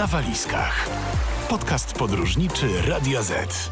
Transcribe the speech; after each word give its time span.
na 0.00 0.06
walizkach. 0.06 0.88
Podcast 1.48 1.98
podróżniczy 1.98 2.66
Radio 2.88 3.22
Z. 3.22 3.70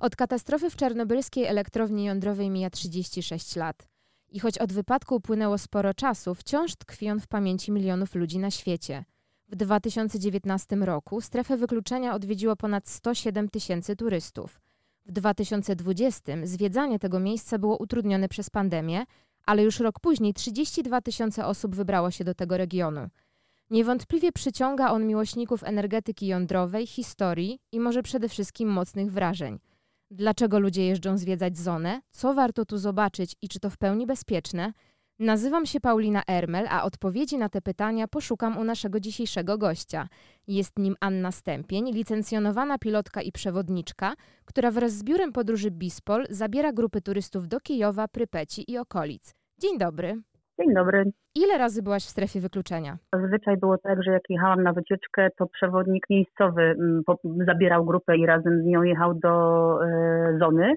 Od 0.00 0.16
katastrofy 0.16 0.70
w 0.70 0.76
czarnobylskiej 0.76 1.44
elektrowni 1.44 2.04
jądrowej 2.04 2.50
mija 2.50 2.70
36 2.70 3.56
lat. 3.56 3.88
I 4.28 4.40
choć 4.40 4.58
od 4.58 4.72
wypadku 4.72 5.14
upłynęło 5.14 5.58
sporo 5.58 5.94
czasu, 5.94 6.34
wciąż 6.34 6.76
tkwi 6.76 7.10
on 7.10 7.20
w 7.20 7.26
pamięci 7.26 7.72
milionów 7.72 8.14
ludzi 8.14 8.38
na 8.38 8.50
świecie. 8.50 9.04
W 9.48 9.56
2019 9.56 10.76
roku 10.76 11.20
strefę 11.20 11.56
wykluczenia 11.56 12.14
odwiedziło 12.14 12.56
ponad 12.56 12.88
107 12.88 13.48
tysięcy 13.48 13.96
turystów. 13.96 14.60
W 15.06 15.12
2020 15.12 16.32
zwiedzanie 16.42 16.98
tego 16.98 17.20
miejsca 17.20 17.58
było 17.58 17.76
utrudnione 17.76 18.28
przez 18.28 18.50
pandemię, 18.50 19.04
ale 19.46 19.62
już 19.62 19.80
rok 19.80 20.00
później 20.00 20.34
32 20.34 21.00
tysiące 21.00 21.46
osób 21.46 21.74
wybrało 21.74 22.10
się 22.10 22.24
do 22.24 22.34
tego 22.34 22.56
regionu. 22.56 23.08
Niewątpliwie 23.70 24.32
przyciąga 24.32 24.90
on 24.90 25.06
miłośników 25.06 25.64
energetyki 25.64 26.26
jądrowej, 26.26 26.86
historii 26.86 27.58
i 27.72 27.80
może 27.80 28.02
przede 28.02 28.28
wszystkim 28.28 28.68
mocnych 28.68 29.12
wrażeń. 29.12 29.58
Dlaczego 30.10 30.58
ludzie 30.58 30.86
jeżdżą 30.86 31.18
zwiedzać 31.18 31.58
zonę? 31.58 32.00
Co 32.10 32.34
warto 32.34 32.64
tu 32.64 32.78
zobaczyć 32.78 33.36
i 33.42 33.48
czy 33.48 33.60
to 33.60 33.70
w 33.70 33.76
pełni 33.76 34.06
bezpieczne? 34.06 34.72
Nazywam 35.18 35.66
się 35.66 35.80
Paulina 35.80 36.22
Ermel, 36.28 36.66
a 36.70 36.84
odpowiedzi 36.84 37.38
na 37.38 37.48
te 37.48 37.60
pytania 37.60 38.08
poszukam 38.08 38.58
u 38.58 38.64
naszego 38.64 39.00
dzisiejszego 39.00 39.58
gościa. 39.58 40.08
Jest 40.48 40.78
nim 40.78 40.94
Anna 41.00 41.30
Stępień, 41.30 41.92
licencjonowana 41.92 42.78
pilotka 42.78 43.22
i 43.22 43.32
przewodniczka, 43.32 44.12
która 44.44 44.70
wraz 44.70 44.92
z 44.92 45.04
biurem 45.04 45.32
podróży 45.32 45.70
Bispol 45.70 46.24
zabiera 46.30 46.72
grupy 46.72 47.00
turystów 47.00 47.48
do 47.48 47.60
Kijowa, 47.60 48.08
Prypeci 48.08 48.72
i 48.72 48.78
okolic. 48.78 49.34
Dzień 49.58 49.78
dobry. 49.78 50.14
Dzień 50.58 50.74
dobry. 50.74 51.04
Ile 51.34 51.58
razy 51.58 51.82
byłaś 51.82 52.02
w 52.02 52.08
strefie 52.08 52.40
wykluczenia? 52.40 52.96
Zazwyczaj 53.12 53.56
było 53.56 53.78
tak, 53.78 54.02
że 54.02 54.10
jak 54.12 54.22
jechałam 54.28 54.62
na 54.62 54.72
wycieczkę, 54.72 55.28
to 55.38 55.46
przewodnik 55.46 56.10
miejscowy 56.10 56.62
mm, 56.62 57.02
zabierał 57.46 57.84
grupę 57.84 58.16
i 58.16 58.26
razem 58.26 58.62
z 58.62 58.64
nią 58.64 58.82
jechał 58.82 59.14
do 59.14 59.28
e, 59.84 60.38
zony. 60.38 60.74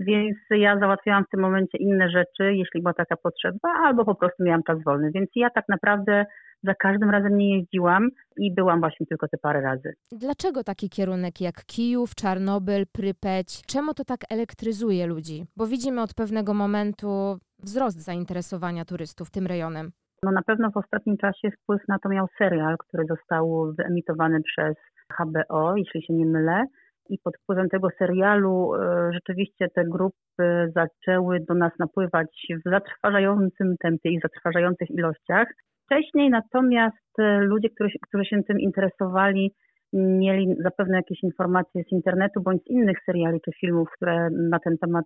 Więc 0.00 0.36
ja 0.50 0.78
załatwiałam 0.78 1.24
w 1.24 1.30
tym 1.30 1.40
momencie 1.40 1.78
inne 1.78 2.10
rzeczy, 2.10 2.54
jeśli 2.54 2.82
była 2.82 2.94
taka 2.94 3.16
potrzeba, 3.16 3.68
albo 3.84 4.04
po 4.04 4.14
prostu 4.14 4.44
miałam 4.44 4.62
czas 4.62 4.78
wolny. 4.84 5.10
Więc 5.14 5.30
ja 5.34 5.50
tak 5.50 5.64
naprawdę 5.68 6.24
za 6.62 6.74
każdym 6.74 7.10
razem 7.10 7.38
nie 7.38 7.56
jeździłam 7.58 8.08
i 8.36 8.54
byłam 8.54 8.80
właśnie 8.80 9.06
tylko 9.06 9.28
te 9.28 9.38
parę 9.38 9.60
razy. 9.60 9.92
Dlaczego 10.12 10.64
taki 10.64 10.88
kierunek 10.88 11.40
jak 11.40 11.64
Kijów, 11.66 12.14
Czarnobyl, 12.14 12.84
Prypeć? 12.92 13.62
Czemu 13.66 13.94
to 13.94 14.04
tak 14.04 14.20
elektryzuje 14.30 15.06
ludzi? 15.06 15.44
Bo 15.56 15.66
widzimy 15.66 16.02
od 16.02 16.14
pewnego 16.14 16.54
momentu 16.54 17.38
wzrost 17.62 18.04
zainteresowania 18.04 18.84
turystów 18.84 19.30
tym 19.30 19.46
rejonem. 19.46 19.90
No 20.22 20.32
na 20.32 20.42
pewno 20.42 20.70
w 20.70 20.76
ostatnim 20.76 21.16
czasie 21.16 21.50
wpływ 21.50 21.88
na 21.88 21.98
to 21.98 22.08
miał 22.08 22.26
serial, 22.38 22.76
który 22.78 23.04
został 23.06 23.72
wyemitowany 23.78 24.42
przez 24.42 24.74
HBO, 25.18 25.76
jeśli 25.76 26.02
się 26.02 26.14
nie 26.14 26.26
mylę. 26.26 26.64
I 27.10 27.18
pod 27.24 27.36
wpływem 27.36 27.68
tego 27.68 27.88
serialu 27.98 28.74
e, 28.74 29.10
rzeczywiście 29.12 29.68
te 29.74 29.84
grupy 29.84 30.72
zaczęły 30.74 31.40
do 31.48 31.54
nas 31.54 31.72
napływać 31.78 32.46
w 32.66 32.70
zatrważającym 32.70 33.74
tempie 33.82 34.10
i 34.10 34.20
zatrważających 34.20 34.90
ilościach. 34.90 35.48
Wcześniej 35.84 36.30
natomiast 36.30 37.18
e, 37.18 37.40
ludzie, 37.40 37.68
którzy, 37.70 37.98
którzy 38.08 38.24
się 38.24 38.42
tym 38.42 38.60
interesowali, 38.60 39.54
mieli 39.92 40.54
zapewne 40.62 40.96
jakieś 40.96 41.22
informacje 41.22 41.82
z 41.84 41.92
internetu 41.92 42.40
bądź 42.42 42.62
z 42.62 42.70
innych 42.70 42.98
seriali 43.06 43.40
czy 43.44 43.50
filmów, 43.60 43.88
które 43.96 44.28
na 44.30 44.58
ten 44.58 44.78
temat 44.78 45.04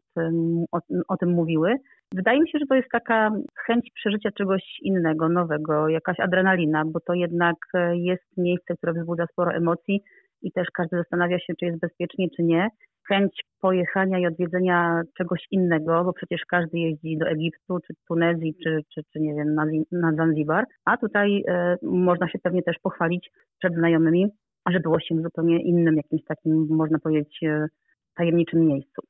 o, 0.72 0.78
o, 1.08 1.16
tym 1.16 1.30
mówiły. 1.30 1.75
Wydaje 2.14 2.41
mi 2.41 2.50
się, 2.50 2.58
że 2.58 2.66
to 2.66 2.75
jest 2.75 2.88
taka 2.92 3.30
chęć 3.66 3.91
przeżycia 3.94 4.30
czegoś 4.30 4.62
innego, 4.82 5.28
nowego, 5.28 5.88
jakaś 5.88 6.20
adrenalina, 6.20 6.82
bo 6.86 7.00
to 7.00 7.14
jednak 7.14 7.56
e, 7.75 7.97
jest 7.97 8.36
miejsce, 8.36 8.77
które 8.77 8.92
wzbudza 8.92 9.27
sporo 9.32 9.52
emocji 9.52 10.02
i 10.45 10.53
też 10.53 10.69
każdy 10.75 10.97
zastanawia 10.97 11.39
się, 11.39 11.55
czy 11.60 11.66
jest 11.66 11.81
bezpiecznie, 11.81 12.28
czy 12.37 12.43
nie. 12.43 12.69
Chęć 13.09 13.32
pojechania 13.60 14.19
i 14.19 14.27
odwiedzenia 14.27 15.03
czegoś 15.19 15.47
innego, 15.50 16.05
bo 16.05 16.12
przecież 16.12 16.41
każdy 16.49 16.78
jeździ 16.78 17.19
do 17.19 17.27
Egiptu, 17.27 17.78
czy 17.87 17.94
Tunezji, 18.09 18.54
czy, 18.65 18.81
czy, 18.94 19.03
czy 19.12 19.21
nie 19.21 19.34
wiem, 19.34 19.54
na, 19.93 20.12
Zanzibar, 20.12 20.65
a 20.84 20.97
tutaj 20.97 21.44
e, 21.49 21.77
można 21.83 22.28
się 22.28 22.38
pewnie 22.43 22.62
też 22.62 22.77
pochwalić 22.83 23.31
przed 23.59 23.75
znajomymi, 23.75 24.27
że 24.71 24.81
było 24.81 25.00
się 25.00 25.15
w 25.15 25.22
zupełnie 25.22 25.62
innym, 25.62 25.97
jakimś 25.97 26.25
takim, 26.25 26.66
można 26.71 26.99
powiedzieć, 26.99 27.38
e, 27.43 27.66
tajemniczym 28.15 28.66
miejscu. 28.66 29.03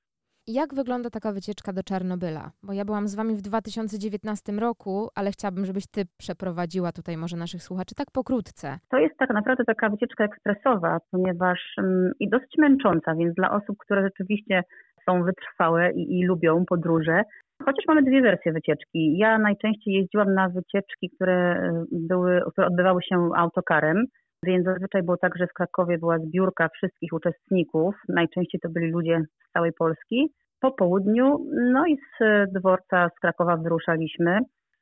Jak 0.46 0.74
wygląda 0.74 1.10
taka 1.10 1.32
wycieczka 1.32 1.72
do 1.72 1.82
Czarnobyla? 1.82 2.50
Bo 2.62 2.72
ja 2.72 2.84
byłam 2.84 3.08
z 3.08 3.14
wami 3.14 3.34
w 3.34 3.42
2019 3.42 4.52
roku, 4.52 5.08
ale 5.14 5.30
chciałabym, 5.30 5.64
żebyś 5.64 5.86
ty 5.86 6.02
przeprowadziła 6.18 6.92
tutaj 6.92 7.16
może 7.16 7.36
naszych 7.36 7.62
słuchaczy 7.62 7.94
tak 7.94 8.10
pokrótce. 8.12 8.78
To 8.90 8.98
jest 8.98 9.16
tak 9.18 9.30
naprawdę 9.30 9.64
taka 9.64 9.88
wycieczka 9.88 10.24
ekspresowa, 10.24 10.98
ponieważ 11.10 11.60
um, 11.78 12.12
i 12.20 12.28
dosyć 12.28 12.52
męcząca, 12.58 13.14
więc 13.14 13.34
dla 13.34 13.50
osób, 13.50 13.76
które 13.78 14.02
rzeczywiście 14.02 14.62
są 15.08 15.22
wytrwałe 15.22 15.92
i, 15.92 16.18
i 16.18 16.26
lubią 16.26 16.64
podróże, 16.68 17.22
Chociaż 17.64 17.84
mamy 17.88 18.02
dwie 18.02 18.22
wersje 18.22 18.52
wycieczki. 18.52 19.18
Ja 19.18 19.38
najczęściej 19.38 19.94
jeździłam 19.94 20.34
na 20.34 20.48
wycieczki, 20.48 21.10
które 21.16 21.34
e, 21.34 21.84
były, 21.92 22.40
które 22.52 22.66
odbywały 22.66 23.02
się 23.02 23.28
autokarem, 23.36 24.04
więc 24.44 24.64
zazwyczaj 24.64 25.02
było 25.02 25.16
tak, 25.16 25.36
że 25.38 25.46
w 25.46 25.52
Krakowie 25.52 25.98
była 25.98 26.18
zbiórka 26.18 26.68
wszystkich 26.68 27.12
uczestników. 27.12 27.94
Najczęściej 28.08 28.60
to 28.60 28.68
byli 28.68 28.90
ludzie 28.90 29.24
z 29.48 29.52
całej 29.52 29.72
Polski. 29.72 30.32
Po 30.60 30.72
południu, 30.72 31.38
no 31.72 31.86
i 31.86 31.96
z 31.96 32.22
dworca 32.52 33.08
z 33.16 33.20
Krakowa 33.20 33.56
wyruszaliśmy. 33.56 34.38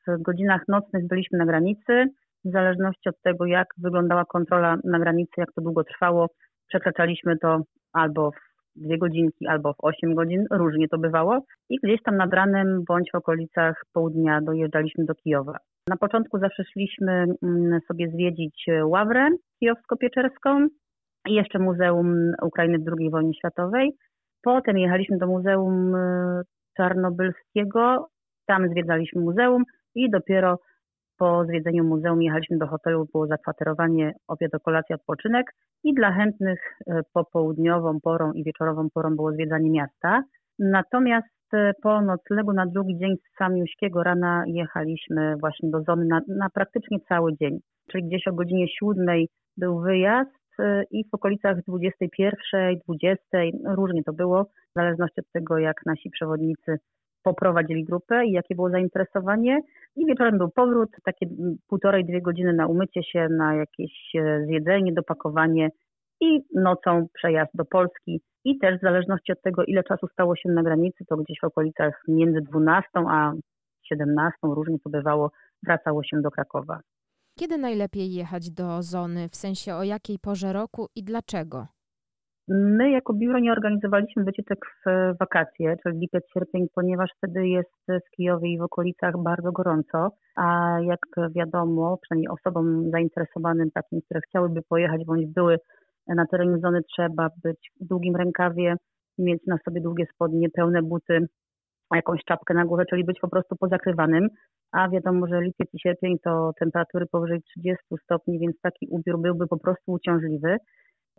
W 0.07 0.23
godzinach 0.23 0.63
nocnych 0.69 1.07
byliśmy 1.07 1.39
na 1.39 1.47
granicy. 1.47 2.05
W 2.45 2.51
zależności 2.53 3.09
od 3.09 3.21
tego, 3.23 3.47
jak 3.47 3.69
wyglądała 3.79 4.25
kontrola 4.25 4.77
na 4.85 4.99
granicy, 4.99 5.33
jak 5.37 5.53
to 5.53 5.61
długo 5.61 5.85
trwało, 5.85 6.27
przekraczaliśmy 6.69 7.39
to 7.39 7.63
albo 7.93 8.31
w 8.31 8.81
dwie 8.81 8.99
godzinki, 8.99 9.47
albo 9.47 9.73
w 9.73 9.85
osiem 9.85 10.15
godzin, 10.15 10.45
różnie 10.51 10.89
to 10.89 10.99
bywało. 10.99 11.45
I 11.69 11.79
gdzieś 11.83 12.03
tam 12.03 12.17
nad 12.17 12.33
ranem 12.35 12.85
bądź 12.89 13.11
w 13.13 13.15
okolicach 13.15 13.83
południa 13.93 14.41
dojeżdżaliśmy 14.41 15.05
do 15.05 15.15
Kijowa. 15.15 15.57
Na 15.89 15.97
początku 15.97 16.39
zawsze 16.39 16.65
szliśmy 16.65 17.25
mm, 17.43 17.81
sobie 17.89 18.11
zwiedzić 18.11 18.67
Ławrę 18.85 19.29
kijowsko-pieczerską 19.61 20.67
i 21.29 21.35
jeszcze 21.35 21.59
Muzeum 21.59 22.33
Ukrainy 22.43 22.79
w 22.79 22.99
II 22.99 23.11
wojnie 23.11 23.35
światowej. 23.35 23.91
Potem 24.43 24.79
jechaliśmy 24.79 25.19
do 25.19 25.27
Muzeum 25.27 25.95
y, 25.95 26.43
Czarnobylskiego, 26.77 28.09
tam 28.47 28.69
zwiedzaliśmy 28.69 29.21
muzeum 29.21 29.63
i 29.95 30.11
dopiero 30.11 30.59
po 31.19 31.45
zwiedzeniu 31.45 31.85
muzeum 31.85 32.23
jechaliśmy 32.23 32.59
do 32.59 32.67
hotelu, 32.67 33.09
było 33.13 33.27
zakwaterowanie, 33.27 34.13
obiad, 34.29 34.51
kolacja, 34.65 34.97
odpoczynek 34.97 35.47
i 35.85 35.95
dla 35.95 36.13
chętnych 36.13 36.61
y, 36.81 36.93
popołudniową 37.13 38.01
porą 38.01 38.33
i 38.33 38.45
wieczorową 38.45 38.89
porą 38.95 39.17
było 39.17 39.33
zwiedzanie 39.33 39.71
miasta. 39.71 40.23
Natomiast 40.59 41.29
po 41.83 42.03
noclegu 42.03 42.53
na 42.53 42.67
drugi 42.67 42.99
dzień 42.99 43.17
z 43.17 43.39
Samiuśkiego 43.39 44.03
rana 44.03 44.45
jechaliśmy 44.47 45.37
właśnie 45.37 45.71
do 45.71 45.83
zony 45.83 46.05
na, 46.05 46.21
na 46.29 46.51
praktycznie 46.51 46.99
cały 47.09 47.37
dzień. 47.37 47.59
Czyli 47.91 48.05
gdzieś 48.05 48.29
o 48.29 48.33
godzinie 48.33 48.67
siódmej 48.69 49.29
był 49.57 49.81
wyjazd 49.81 50.31
y, 50.61 50.85
i 50.91 51.05
w 51.05 51.15
okolicach 51.15 51.63
21, 51.69 52.79
20, 52.89 53.25
różnie 53.65 54.03
to 54.05 54.13
było, 54.13 54.45
w 54.45 54.75
zależności 54.77 55.21
od 55.21 55.33
tego, 55.33 55.59
jak 55.59 55.77
nasi 55.87 56.11
przewodnicy 56.11 56.79
poprowadzili 57.23 57.85
grupę 57.85 58.27
i 58.27 58.33
jakie 58.33 58.55
było 58.55 58.71
zainteresowanie. 58.71 59.61
I 59.97 60.07
wieczorem 60.07 60.39
był 60.39 60.51
powrót, 60.51 60.91
takie 61.05 61.27
półtorej, 61.69 62.05
dwie 62.05 62.23
godziny 62.23 62.53
na 62.53 62.67
umycie 62.67 63.03
się, 63.03 63.29
na 63.31 63.55
jakieś 63.55 63.93
e, 64.15 64.45
zjedzenie, 64.47 64.93
dopakowanie 64.93 65.69
i 66.23 66.45
nocą 66.55 67.07
przejazd 67.15 67.51
do 67.55 67.65
Polski 67.65 68.21
i 68.45 68.59
też 68.59 68.79
w 68.79 68.83
zależności 68.83 69.33
od 69.33 69.43
tego, 69.43 69.65
ile 69.65 69.83
czasu 69.85 70.07
stało 70.13 70.37
się 70.37 70.49
na 70.49 70.63
granicy, 70.63 71.05
to 71.09 71.17
gdzieś 71.17 71.39
w 71.43 71.47
okolicach 71.47 72.03
między 72.09 72.41
12 72.41 72.89
a 73.09 73.33
17, 73.83 74.39
różnie 74.43 74.77
to 74.85 74.91
bywało, 74.91 75.31
wracało 75.63 76.03
się 76.05 76.21
do 76.21 76.31
Krakowa. 76.31 76.81
Kiedy 77.39 77.59
najlepiej 77.59 78.13
jechać 78.13 78.51
do 78.51 78.83
zony, 78.83 79.29
w 79.29 79.35
sensie 79.35 79.75
o 79.75 79.83
jakiej 79.83 80.19
porze 80.19 80.53
roku 80.53 80.87
i 80.97 81.05
dlaczego? 81.05 81.67
My 82.49 82.91
jako 82.91 83.15
biuro 83.15 83.39
nie 83.39 83.53
organizowaliśmy 83.53 84.25
wycieczek 84.25 84.59
w 84.87 84.91
wakacje, 85.21 85.77
czyli 85.83 85.99
lipiec, 85.99 86.25
sierpień, 86.35 86.67
ponieważ 86.75 87.11
wtedy 87.17 87.49
jest 87.49 87.71
w 87.89 88.17
Kijowie 88.17 88.53
i 88.53 88.59
w 88.59 88.63
okolicach 88.63 89.15
bardzo 89.19 89.53
gorąco, 89.53 90.11
a 90.37 90.77
jak 90.83 91.31
wiadomo, 91.37 91.99
przynajmniej 92.03 92.29
osobom 92.29 92.91
zainteresowanym 92.91 93.71
takim, 93.71 94.01
które 94.03 94.21
chciałyby 94.29 94.63
pojechać 94.63 95.05
bądź 95.05 95.27
były 95.27 95.59
na 96.09 96.27
terenie 96.27 96.59
zony 96.59 96.81
trzeba 96.83 97.29
być 97.45 97.71
w 97.81 97.87
długim 97.87 98.17
rękawie, 98.17 98.77
mieć 99.19 99.43
na 99.47 99.59
sobie 99.65 99.81
długie 99.81 100.07
spodnie, 100.15 100.51
pełne 100.51 100.83
buty, 100.83 101.27
jakąś 101.95 102.25
czapkę 102.25 102.55
na 102.55 102.65
głowę, 102.65 102.85
czyli 102.91 103.05
być 103.05 103.21
po 103.21 103.29
prostu 103.29 103.57
pozakrywanym. 103.57 104.29
A 104.73 104.89
wiadomo, 104.89 105.27
że 105.27 105.41
lipiec 105.41 105.75
i 105.75 105.81
sierpień 105.81 106.19
to 106.25 106.53
temperatury 106.61 107.07
powyżej 107.07 107.43
30 107.43 107.85
stopni, 108.05 108.39
więc 108.39 108.61
taki 108.61 108.87
ubiór 108.91 109.21
byłby 109.21 109.49
po 109.49 109.59
prostu 109.59 109.93
uciążliwy. 109.93 110.57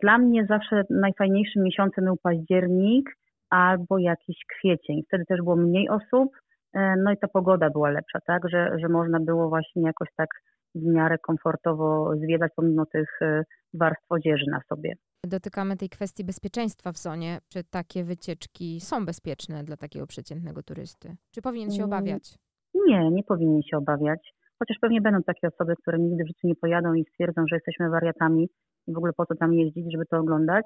Dla 0.02 0.18
mnie 0.18 0.46
zawsze 0.46 0.82
najfajniejszym 0.90 1.62
miesiącem 1.62 2.04
był 2.04 2.16
październik 2.22 3.10
albo 3.50 3.98
jakiś 3.98 4.36
kwiecień. 4.56 5.02
Wtedy 5.08 5.24
też 5.24 5.38
było 5.38 5.56
mniej 5.56 5.88
osób, 5.88 6.36
e, 6.74 6.94
no 7.04 7.12
i 7.12 7.16
ta 7.16 7.28
pogoda 7.28 7.70
była 7.70 7.90
lepsza, 7.90 8.18
tak, 8.26 8.42
że, 8.48 8.78
że 8.78 8.88
można 8.88 9.20
było 9.20 9.48
właśnie 9.48 9.82
jakoś 9.82 10.08
tak 10.16 10.28
w 10.74 10.84
miarę 10.84 11.18
komfortowo 11.18 12.16
zwiedzać 12.16 12.52
pomimo 12.56 12.86
tych 12.86 13.22
e, 13.22 13.42
warstw 13.74 14.06
odzieży 14.08 14.44
na 14.50 14.60
sobie. 14.68 14.92
Dotykamy 15.26 15.76
tej 15.76 15.88
kwestii 15.88 16.24
bezpieczeństwa 16.24 16.92
w 16.92 16.96
zonie. 16.96 17.38
Czy 17.48 17.64
takie 17.64 18.04
wycieczki 18.04 18.80
są 18.80 19.06
bezpieczne 19.06 19.64
dla 19.64 19.76
takiego 19.76 20.06
przeciętnego 20.06 20.62
turysty? 20.62 21.16
Czy 21.34 21.42
powinien 21.42 21.70
się 21.70 21.82
Mm, 21.82 21.92
obawiać? 21.92 22.34
Nie, 22.74 23.10
nie 23.10 23.22
powinien 23.22 23.62
się 23.62 23.76
obawiać. 23.76 24.34
Chociaż 24.58 24.76
pewnie 24.80 25.00
będą 25.00 25.22
takie 25.22 25.48
osoby, 25.48 25.74
które 25.82 25.98
nigdy 25.98 26.24
w 26.24 26.26
życiu 26.26 26.46
nie 26.46 26.54
pojadą 26.54 26.94
i 26.94 27.04
stwierdzą, 27.04 27.44
że 27.50 27.56
jesteśmy 27.56 27.90
wariatami 27.90 28.48
i 28.86 28.92
w 28.92 28.96
ogóle 28.98 29.12
po 29.16 29.26
co 29.26 29.34
tam 29.34 29.54
jeździć, 29.54 29.92
żeby 29.92 30.06
to 30.06 30.18
oglądać. 30.18 30.64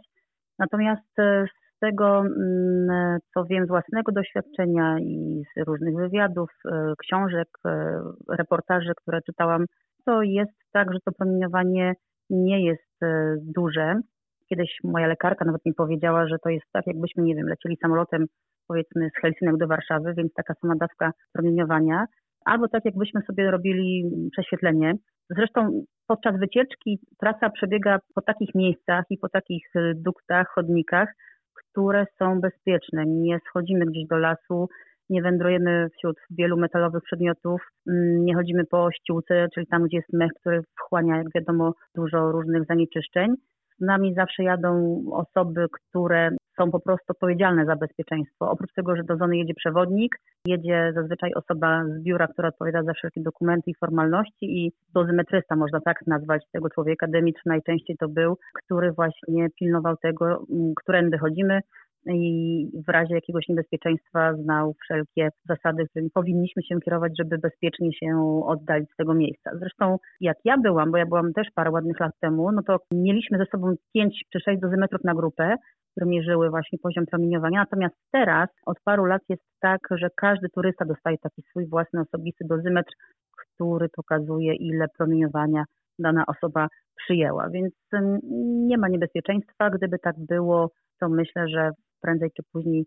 Natomiast 0.58 1.18
e, 1.18 1.46
z 1.76 1.78
tego, 1.80 2.18
mm, 2.18 3.18
co 3.34 3.44
wiem 3.44 3.66
z 3.66 3.68
własnego 3.68 4.12
doświadczenia 4.12 4.98
i 5.00 5.42
z 5.56 5.66
różnych 5.66 5.96
wywiadów, 5.96 6.50
e, 6.64 6.92
książek, 6.98 7.48
e, 7.66 8.00
reportaży, 8.28 8.92
które 8.96 9.22
czytałam, 9.22 9.64
to 10.04 10.22
jest 10.22 10.52
tak, 10.72 10.92
że 10.92 10.98
to 11.04 11.12
promieniowanie 11.12 11.94
nie 12.30 12.64
jest 12.64 12.87
duże. 13.36 14.00
Kiedyś 14.48 14.78
moja 14.84 15.06
lekarka 15.06 15.44
nawet 15.44 15.66
mi 15.66 15.74
powiedziała, 15.74 16.28
że 16.28 16.36
to 16.38 16.48
jest 16.48 16.66
tak, 16.72 16.86
jakbyśmy, 16.86 17.22
nie 17.22 17.34
wiem, 17.34 17.48
lecieli 17.48 17.76
samolotem 17.82 18.26
powiedzmy 18.68 19.10
z 19.10 19.20
Helsinek 19.20 19.56
do 19.56 19.66
Warszawy, 19.66 20.14
więc 20.16 20.32
taka 20.34 20.54
sama 20.54 20.74
dawka 20.76 21.12
promieniowania, 21.32 22.06
albo 22.44 22.68
tak 22.68 22.84
jakbyśmy 22.84 23.22
sobie 23.22 23.50
robili 23.50 24.10
prześwietlenie. 24.32 24.94
Zresztą 25.30 25.84
podczas 26.06 26.38
wycieczki 26.38 26.98
trasa 27.20 27.50
przebiega 27.50 27.98
po 28.14 28.22
takich 28.22 28.54
miejscach 28.54 29.04
i 29.10 29.18
po 29.18 29.28
takich 29.28 29.66
e, 29.74 29.92
duktach, 29.94 30.48
chodnikach, 30.54 31.08
które 31.54 32.06
są 32.18 32.40
bezpieczne. 32.40 33.06
Nie 33.06 33.38
schodzimy 33.48 33.86
gdzieś 33.86 34.06
do 34.06 34.16
lasu, 34.16 34.68
nie 35.10 35.22
wędrujemy 35.22 35.88
wśród 35.98 36.16
wielu 36.30 36.56
metalowych 36.56 37.02
przedmiotów, 37.02 37.60
mm, 37.88 38.24
nie 38.24 38.34
chodzimy 38.34 38.64
po 38.64 38.88
ściółce, 38.92 39.48
czyli 39.54 39.66
tam, 39.66 39.84
gdzie 39.84 39.96
jest 39.96 40.12
mech, 40.12 40.32
który 40.40 40.62
wchłania, 40.78 41.16
jak 41.16 41.26
wiadomo, 41.34 41.74
dużo 41.94 42.32
różnych 42.32 42.64
zanieczyszczeń. 42.64 43.34
Z 43.78 43.80
nami 43.80 44.14
zawsze 44.14 44.42
jadą 44.42 45.02
osoby, 45.12 45.66
które 45.72 46.30
są 46.60 46.70
po 46.70 46.80
prostu 46.80 47.04
odpowiedzialne 47.08 47.66
za 47.66 47.76
bezpieczeństwo. 47.76 48.50
Oprócz 48.50 48.72
tego, 48.72 48.96
że 48.96 49.04
do 49.04 49.16
zony 49.16 49.36
jedzie 49.36 49.54
przewodnik, 49.54 50.16
jedzie 50.46 50.92
zazwyczaj 50.94 51.30
osoba 51.34 51.84
z 51.84 52.02
biura, 52.02 52.26
która 52.26 52.48
odpowiada 52.48 52.82
za 52.82 52.92
wszelkie 52.92 53.22
dokumenty 53.22 53.70
i 53.70 53.74
formalności 53.74 54.46
i 54.66 54.72
dozymetrysta, 54.94 55.56
można 55.56 55.80
tak 55.80 56.06
nazwać 56.06 56.42
tego 56.52 56.70
człowieka. 56.70 57.06
Dymitr 57.08 57.40
najczęściej 57.46 57.96
to 57.96 58.08
był, 58.08 58.38
który 58.64 58.92
właśnie 58.92 59.48
pilnował 59.58 59.96
tego, 59.96 60.26
m, 60.50 60.72
którędy 60.76 61.18
chodzimy 61.18 61.60
i 62.08 62.82
w 62.86 62.88
razie 62.88 63.14
jakiegoś 63.14 63.48
niebezpieczeństwa 63.48 64.34
znał 64.34 64.74
wszelkie 64.82 65.28
zasady, 65.48 65.86
którymi 65.86 66.10
powinniśmy 66.10 66.62
się 66.62 66.80
kierować, 66.80 67.12
żeby 67.18 67.38
bezpiecznie 67.38 67.92
się 67.92 68.40
oddalić 68.46 68.92
z 68.92 68.96
tego 68.96 69.14
miejsca. 69.14 69.50
Zresztą 69.58 69.96
jak 70.20 70.36
ja 70.44 70.56
byłam, 70.58 70.90
bo 70.90 70.96
ja 70.96 71.06
byłam 71.06 71.32
też 71.32 71.48
parę 71.54 71.70
ładnych 71.70 72.00
lat 72.00 72.12
temu, 72.20 72.52
no 72.52 72.62
to 72.62 72.78
mieliśmy 72.92 73.38
ze 73.38 73.46
sobą 73.46 73.74
5 73.94 74.24
czy 74.32 74.40
6 74.40 74.60
dozymetrów 74.60 75.04
na 75.04 75.14
grupę, 75.14 75.56
które 75.90 76.06
mierzyły 76.06 76.50
właśnie 76.50 76.78
poziom 76.78 77.06
promieniowania. 77.06 77.60
Natomiast 77.60 77.94
teraz 78.12 78.48
od 78.66 78.80
paru 78.84 79.04
lat 79.04 79.22
jest 79.28 79.42
tak, 79.60 79.80
że 79.90 80.08
każdy 80.16 80.48
turysta 80.48 80.84
dostaje 80.84 81.18
taki 81.18 81.42
swój 81.42 81.68
własny 81.68 82.00
osobisty 82.00 82.44
dozymetr, 82.48 82.92
który 83.36 83.88
pokazuje, 83.88 84.54
ile 84.54 84.86
promieniowania 84.98 85.64
dana 85.98 86.24
osoba 86.26 86.68
przyjęła. 86.96 87.50
Więc 87.50 87.74
ym, 87.94 88.18
nie 88.66 88.78
ma 88.78 88.88
niebezpieczeństwa. 88.88 89.70
Gdyby 89.70 89.98
tak 89.98 90.14
było, 90.18 90.70
to 91.00 91.08
myślę, 91.08 91.48
że 91.48 91.70
prędzej 92.00 92.30
czy 92.36 92.42
później 92.52 92.86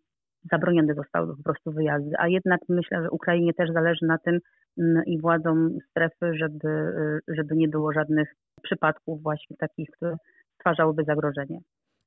zabronione 0.51 0.93
zostałyby 0.93 1.37
po 1.37 1.43
prostu 1.43 1.71
wyjazdy. 1.71 2.11
A 2.19 2.27
jednak 2.27 2.59
myślę, 2.69 3.01
że 3.01 3.11
Ukrainie 3.11 3.53
też 3.53 3.69
zależy 3.73 4.05
na 4.05 4.17
tym 4.17 4.39
mm, 4.77 5.05
i 5.05 5.21
władzom 5.21 5.77
strefy, 5.89 6.33
żeby, 6.33 6.67
y, 6.67 7.35
żeby 7.35 7.55
nie 7.55 7.67
było 7.67 7.93
żadnych 7.93 8.33
przypadków 8.61 9.23
właśnie 9.23 9.57
takich, 9.57 9.89
które 9.89 10.15
stwarzałyby 10.55 11.03
zagrożenie. 11.03 11.59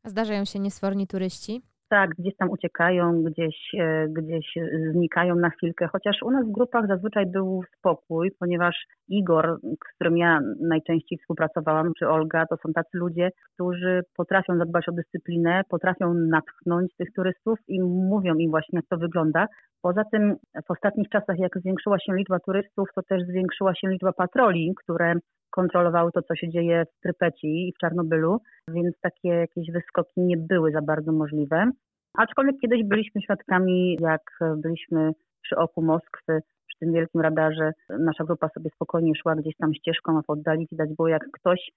Zdarzają 0.04 0.44
się 0.44 0.58
niesforni 0.58 1.06
turyści? 1.06 1.62
Tak, 1.94 2.10
gdzieś 2.18 2.36
tam 2.36 2.50
uciekają, 2.50 3.22
gdzieś, 3.22 3.74
e, 3.78 4.06
gdzieś 4.08 4.54
znikają 4.92 5.34
na 5.34 5.50
chwilkę, 5.50 5.88
chociaż 5.92 6.16
u 6.22 6.30
nas 6.30 6.46
w 6.46 6.52
grupach 6.52 6.86
zazwyczaj 6.86 7.26
był 7.26 7.62
spokój, 7.78 8.30
ponieważ 8.40 8.86
Igor, 9.08 9.58
z 9.62 9.94
którym 9.94 10.16
ja 10.16 10.40
najczęściej 10.60 11.18
współpracowałam, 11.18 11.92
czy 11.98 12.08
Olga, 12.08 12.46
to 12.46 12.56
są 12.56 12.72
tacy 12.72 12.98
ludzie, 12.98 13.30
którzy 13.54 14.02
potrafią 14.16 14.58
zadbać 14.58 14.88
o 14.88 14.92
dyscyplinę, 14.92 15.62
potrafią 15.68 16.14
natchnąć 16.14 16.96
tych 16.96 17.12
turystów 17.12 17.58
i 17.68 17.82
mówią 17.82 18.34
im 18.34 18.50
właśnie, 18.50 18.76
jak 18.76 18.86
to 18.86 18.96
wygląda. 18.96 19.46
Poza 19.82 20.04
tym 20.12 20.36
w 20.66 20.70
ostatnich 20.70 21.08
czasach, 21.08 21.38
jak 21.38 21.58
zwiększyła 21.58 21.98
się 21.98 22.12
liczba 22.14 22.38
turystów, 22.38 22.88
to 22.94 23.02
też 23.02 23.22
zwiększyła 23.22 23.74
się 23.74 23.88
liczba 23.88 24.12
patroli, 24.12 24.74
które 24.82 25.14
kontrolowały 25.50 26.10
to, 26.12 26.22
co 26.22 26.34
się 26.36 26.48
dzieje 26.48 26.84
w 26.84 27.00
Trypeci 27.02 27.68
i 27.68 27.72
w 27.72 27.78
Czarnobylu, 27.78 28.38
więc 28.68 29.00
takie 29.00 29.28
jakieś 29.28 29.70
wyskoki 29.72 30.20
nie 30.20 30.36
były 30.36 30.72
za 30.72 30.82
bardzo 30.82 31.12
możliwe. 31.12 31.70
Aczkolwiek 32.14 32.56
kiedyś 32.60 32.84
byliśmy 32.84 33.22
świadkami, 33.22 33.96
jak 34.00 34.22
byliśmy 34.56 35.12
przy 35.42 35.56
oku 35.56 35.82
Moskwy, 35.82 36.40
przy 36.66 36.78
tym 36.78 36.92
wielkim 36.92 37.20
radarze, 37.20 37.72
nasza 37.88 38.24
grupa 38.24 38.48
sobie 38.48 38.70
spokojnie 38.70 39.12
szła 39.14 39.34
gdzieś 39.34 39.56
tam 39.56 39.74
ścieżką, 39.74 40.18
a 40.18 40.22
w 40.22 40.30
oddali 40.30 40.66
widać 40.70 40.90
było, 40.96 41.08
jak 41.08 41.22
ktoś 41.32 41.70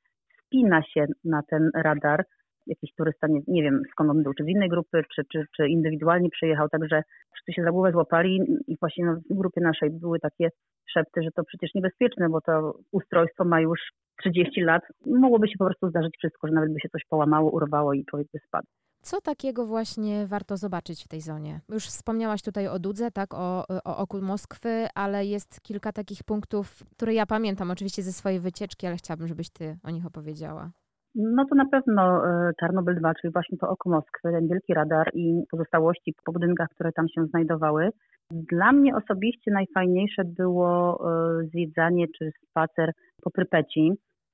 spina 0.45 0.83
się 0.83 1.05
na 1.23 1.41
ten 1.49 1.69
radar. 1.75 2.25
Jakiś 2.67 2.95
turysta, 2.95 3.27
nie, 3.27 3.39
nie 3.47 3.63
wiem 3.63 3.81
skąd 3.91 4.09
on 4.09 4.23
był, 4.23 4.33
czy 4.33 4.43
z 4.43 4.47
innej 4.47 4.69
grupy, 4.69 5.03
czy, 5.15 5.21
czy, 5.31 5.45
czy 5.57 5.67
indywidualnie 5.67 6.29
przyjechał, 6.29 6.69
także 6.69 7.01
wszyscy 7.33 7.53
się 7.53 7.63
za 7.63 7.71
głowę 7.71 7.91
złapali 7.91 8.41
i 8.67 8.77
właśnie 8.79 9.05
no, 9.05 9.15
w 9.29 9.37
grupie 9.37 9.61
naszej 9.61 9.89
były 9.89 10.19
takie 10.19 10.49
szepty, 10.89 11.23
że 11.23 11.29
to 11.35 11.43
przecież 11.43 11.73
niebezpieczne, 11.75 12.29
bo 12.29 12.41
to 12.41 12.73
ustrojstwo 12.91 13.45
ma 13.45 13.61
już 13.61 13.79
30 14.19 14.61
lat. 14.61 14.83
Mogłoby 15.05 15.47
się 15.47 15.57
po 15.59 15.65
prostu 15.65 15.89
zdarzyć 15.89 16.17
wszystko, 16.17 16.47
że 16.47 16.53
nawet 16.53 16.73
by 16.73 16.79
się 16.79 16.89
coś 16.89 17.05
połamało, 17.09 17.51
urwało 17.51 17.93
i 17.93 18.05
człowiek 18.05 18.27
by 18.33 18.39
spadł. 18.39 18.67
Co 19.09 19.21
takiego 19.21 19.65
właśnie 19.65 20.25
warto 20.25 20.57
zobaczyć 20.57 21.03
w 21.03 21.07
tej 21.07 21.21
zonie? 21.21 21.59
Już 21.69 21.83
wspomniałaś 21.83 22.41
tutaj 22.41 22.67
o 22.67 22.79
Dudze, 22.79 23.11
tak, 23.11 23.33
o, 23.33 23.63
o 23.85 23.97
oku 23.97 24.21
Moskwy, 24.21 24.87
ale 24.95 25.25
jest 25.25 25.61
kilka 25.61 25.91
takich 25.91 26.23
punktów, 26.23 26.65
które 26.95 27.13
ja 27.13 27.25
pamiętam 27.25 27.71
oczywiście 27.71 28.01
ze 28.03 28.11
swojej 28.11 28.39
wycieczki, 28.39 28.87
ale 28.87 28.95
chciałabym, 28.95 29.27
żebyś 29.27 29.49
ty 29.49 29.77
o 29.83 29.89
nich 29.91 30.05
opowiedziała. 30.05 30.71
No 31.15 31.45
to 31.49 31.55
na 31.55 31.65
pewno 31.65 32.01
e, 32.27 32.51
Czarnobyl 32.59 32.95
2, 32.95 33.13
czyli 33.21 33.33
właśnie 33.33 33.57
to 33.57 33.69
oko 33.69 33.89
Moskwy, 33.89 34.31
ten 34.31 34.47
wielki 34.47 34.73
radar 34.73 35.11
i 35.13 35.43
pozostałości 35.51 36.13
po 36.25 36.31
budynkach, 36.31 36.67
które 36.69 36.91
tam 36.91 37.05
się 37.09 37.25
znajdowały. 37.25 37.89
Dla 38.31 38.71
mnie 38.71 38.95
osobiście 38.95 39.51
najfajniejsze 39.51 40.23
było 40.25 40.99
e, 40.99 41.43
zwiedzanie 41.47 42.05
czy 42.17 42.31
spacer 42.49 42.91
po 43.21 43.31
Prypeci 43.31 43.91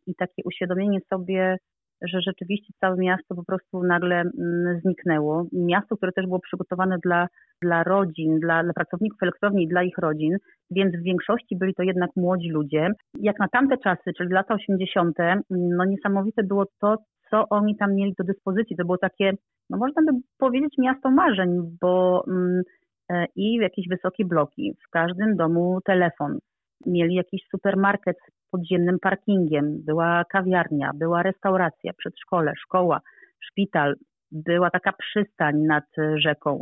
i 0.08 0.16
takie 0.16 0.42
uświadomienie 0.46 1.00
sobie, 1.10 1.58
że 2.04 2.22
rzeczywiście 2.22 2.74
całe 2.80 2.98
miasto 2.98 3.36
po 3.36 3.44
prostu 3.44 3.84
nagle 3.84 4.16
mm, 4.16 4.80
zniknęło. 4.82 5.46
Miasto, 5.54 5.98
które 5.98 6.12
też 6.12 6.26
było 6.26 6.40
przygotowane 6.40 6.98
dla, 7.04 7.28
dla 7.62 7.84
rodzin, 7.84 8.40
dla, 8.40 8.64
dla 8.64 8.74
pracowników 8.74 9.24
elektrowni 9.24 9.64
i 9.64 9.68
dla 9.68 9.84
ich 9.84 9.98
rodzin, 9.98 10.38
więc 10.72 10.96
w 10.96 11.04
większości 11.04 11.56
byli 11.56 11.74
to 11.74 11.84
jednak 11.84 12.10
młodzi 12.16 12.50
ludzie. 12.50 12.88
Jak 13.20 13.40
na 13.40 13.48
tamte 13.48 13.78
czasy, 13.78 14.14
czyli 14.18 14.30
lata 14.34 14.54
80., 14.54 15.18
no 15.50 15.86
niesamowite 15.86 16.44
było 16.44 16.66
to, 16.82 16.98
co 17.30 17.50
oni 17.50 17.76
tam 17.78 17.96
mieli 17.96 18.14
do 18.20 18.24
dyspozycji. 18.24 18.76
To 18.76 18.86
było 18.86 18.98
takie, 18.98 19.32
no 19.70 19.78
można 19.78 20.02
by 20.12 20.20
powiedzieć, 20.38 20.74
miasto 20.78 21.12
marzeń, 21.12 21.78
bo 21.82 22.24
mm, 22.28 22.62
e, 23.10 23.26
i 23.36 23.54
jakieś 23.56 23.88
wysokie 23.88 24.26
bloki, 24.26 24.74
w 24.88 24.90
każdym 24.90 25.36
domu 25.36 25.80
telefon. 25.86 26.38
Mieli 26.86 27.16
jakiś 27.16 27.42
supermarket 27.52 28.18
podziemnym 28.54 28.98
parkingiem, 29.00 29.66
była 29.86 30.24
kawiarnia, 30.36 30.92
była 30.96 31.24
restauracja, 31.24 31.92
przedszkole, 31.94 32.54
szkoła, 32.58 33.00
szpital, 33.40 33.96
była 34.32 34.70
taka 34.70 34.94
przystań 34.94 35.56
nad 35.58 35.84
e, 35.98 36.20
rzeką, 36.20 36.62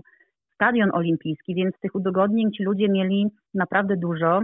stadion 0.55 0.89
olimpijski, 0.93 1.55
więc 1.55 1.79
tych 1.79 1.95
udogodnień 1.95 2.51
ci 2.51 2.63
ludzie 2.63 2.89
mieli 2.89 3.27
naprawdę 3.53 3.95
dużo 3.97 4.41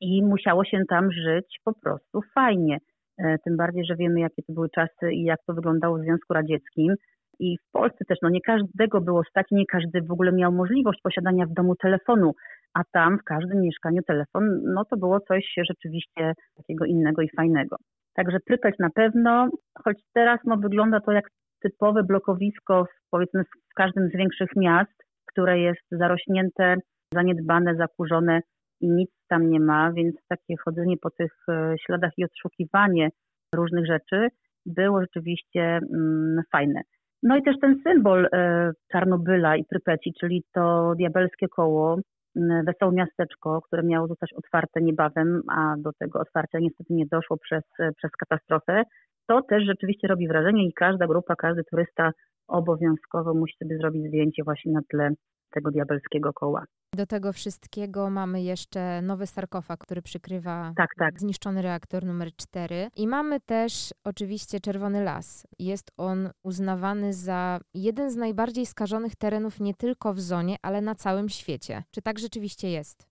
i 0.00 0.22
musiało 0.22 0.64
się 0.64 0.82
tam 0.88 1.12
żyć 1.12 1.60
po 1.64 1.72
prostu 1.82 2.20
fajnie. 2.34 2.78
E, 3.18 3.38
Tym 3.44 3.56
bardziej, 3.56 3.84
że 3.84 3.96
wiemy, 3.96 4.20
jakie 4.20 4.42
to 4.42 4.52
były 4.52 4.68
czasy 4.70 5.12
i 5.12 5.22
jak 5.24 5.40
to 5.46 5.54
wyglądało 5.54 5.98
w 5.98 6.02
Związku 6.02 6.34
Radzieckim. 6.34 6.94
I 7.38 7.58
w 7.58 7.70
Polsce 7.72 8.04
też, 8.08 8.18
no 8.22 8.28
nie 8.28 8.40
każdego 8.40 9.00
było 9.00 9.22
stać, 9.30 9.46
nie 9.50 9.66
każdy 9.66 10.02
w 10.02 10.12
ogóle 10.12 10.32
miał 10.32 10.52
możliwość 10.52 11.00
posiadania 11.02 11.46
w 11.46 11.54
domu 11.54 11.74
telefonu, 11.76 12.32
a 12.74 12.80
tam 12.92 13.18
w 13.18 13.24
każdym 13.24 13.60
mieszkaniu 13.60 14.02
telefon, 14.02 14.60
no 14.74 14.84
to 14.84 14.96
było 14.96 15.20
coś 15.20 15.54
rzeczywiście 15.68 16.32
takiego 16.56 16.84
innego 16.84 17.22
i 17.22 17.28
fajnego. 17.36 17.76
Także 18.14 18.38
Prypeć 18.46 18.74
na 18.78 18.90
pewno, 18.90 19.48
choć 19.84 19.98
teraz 20.14 20.40
no, 20.44 20.56
wygląda 20.56 21.00
to 21.00 21.12
jak 21.12 21.24
typowe 21.62 22.02
blokowisko 22.02 22.84
w, 22.84 23.10
powiedzmy 23.10 23.44
w 23.44 23.74
każdym 23.76 24.08
z 24.08 24.16
większych 24.16 24.56
miast, 24.56 25.04
które 25.26 25.58
jest 25.58 25.86
zarośnięte, 25.90 26.76
zaniedbane, 27.14 27.74
zakurzone 27.74 28.40
i 28.80 28.90
nic 28.90 29.10
tam 29.28 29.50
nie 29.50 29.60
ma, 29.60 29.92
więc 29.92 30.16
takie 30.28 30.54
chodzenie 30.64 30.96
po 31.02 31.10
tych 31.10 31.32
e, 31.48 31.74
śladach 31.86 32.10
i 32.16 32.24
odszukiwanie 32.24 33.08
różnych 33.54 33.86
rzeczy 33.86 34.28
było 34.66 35.00
rzeczywiście 35.00 35.62
mm, 35.94 36.42
fajne. 36.52 36.80
No 37.22 37.36
i 37.36 37.42
też 37.42 37.56
ten 37.60 37.80
symbol 37.82 38.28
e, 38.32 38.70
Czarnobyla 38.92 39.56
i 39.56 39.64
Prypeci, 39.64 40.12
czyli 40.20 40.44
to 40.54 40.94
diabelskie 40.98 41.48
koło, 41.48 41.98
Wesołe 42.36 42.92
Miasteczko, 42.92 43.60
które 43.62 43.82
miało 43.82 44.06
zostać 44.06 44.32
otwarte 44.32 44.80
niebawem, 44.82 45.42
a 45.48 45.74
do 45.78 45.90
tego 45.92 46.20
otwarcia 46.20 46.58
niestety 46.58 46.94
nie 46.94 47.06
doszło 47.06 47.36
przez, 47.36 47.62
przez 47.96 48.10
katastrofę, 48.10 48.82
to 49.26 49.42
też 49.42 49.64
rzeczywiście 49.64 50.08
robi 50.08 50.28
wrażenie 50.28 50.66
i 50.66 50.72
każda 50.72 51.06
grupa, 51.06 51.36
każdy 51.36 51.64
turysta 51.64 52.12
obowiązkowo 52.48 53.34
musi 53.34 53.54
sobie 53.58 53.78
zrobić 53.78 54.06
zdjęcie 54.06 54.44
właśnie 54.44 54.72
na 54.72 54.80
tle 54.90 55.10
tego 55.50 55.70
diabelskiego 55.70 56.32
koła. 56.32 56.64
Do 56.94 57.06
tego 57.06 57.32
wszystkiego 57.32 58.10
mamy 58.10 58.42
jeszcze 58.42 59.02
nowy 59.02 59.26
sarkofag, 59.26 59.80
który 59.80 60.02
przykrywa 60.02 60.72
tak, 60.76 60.90
tak. 60.98 61.20
zniszczony 61.20 61.62
reaktor 61.62 62.04
numer 62.04 62.28
4. 62.36 62.88
I 62.96 63.06
mamy 63.06 63.40
też 63.40 63.94
oczywiście 64.04 64.60
Czerwony 64.60 65.04
Las. 65.04 65.46
Jest 65.58 65.90
on 65.96 66.30
uznawany 66.42 67.12
za 67.12 67.60
jeden 67.74 68.10
z 68.10 68.16
najbardziej 68.16 68.66
skażonych 68.66 69.16
terenów 69.16 69.60
nie 69.60 69.74
tylko 69.74 70.12
w 70.14 70.20
zonie, 70.20 70.56
ale 70.62 70.80
na 70.80 70.94
całym 70.94 71.28
świecie. 71.28 71.82
Czy 71.90 72.02
tak 72.02 72.18
rzeczywiście 72.18 72.70
jest? 72.70 73.10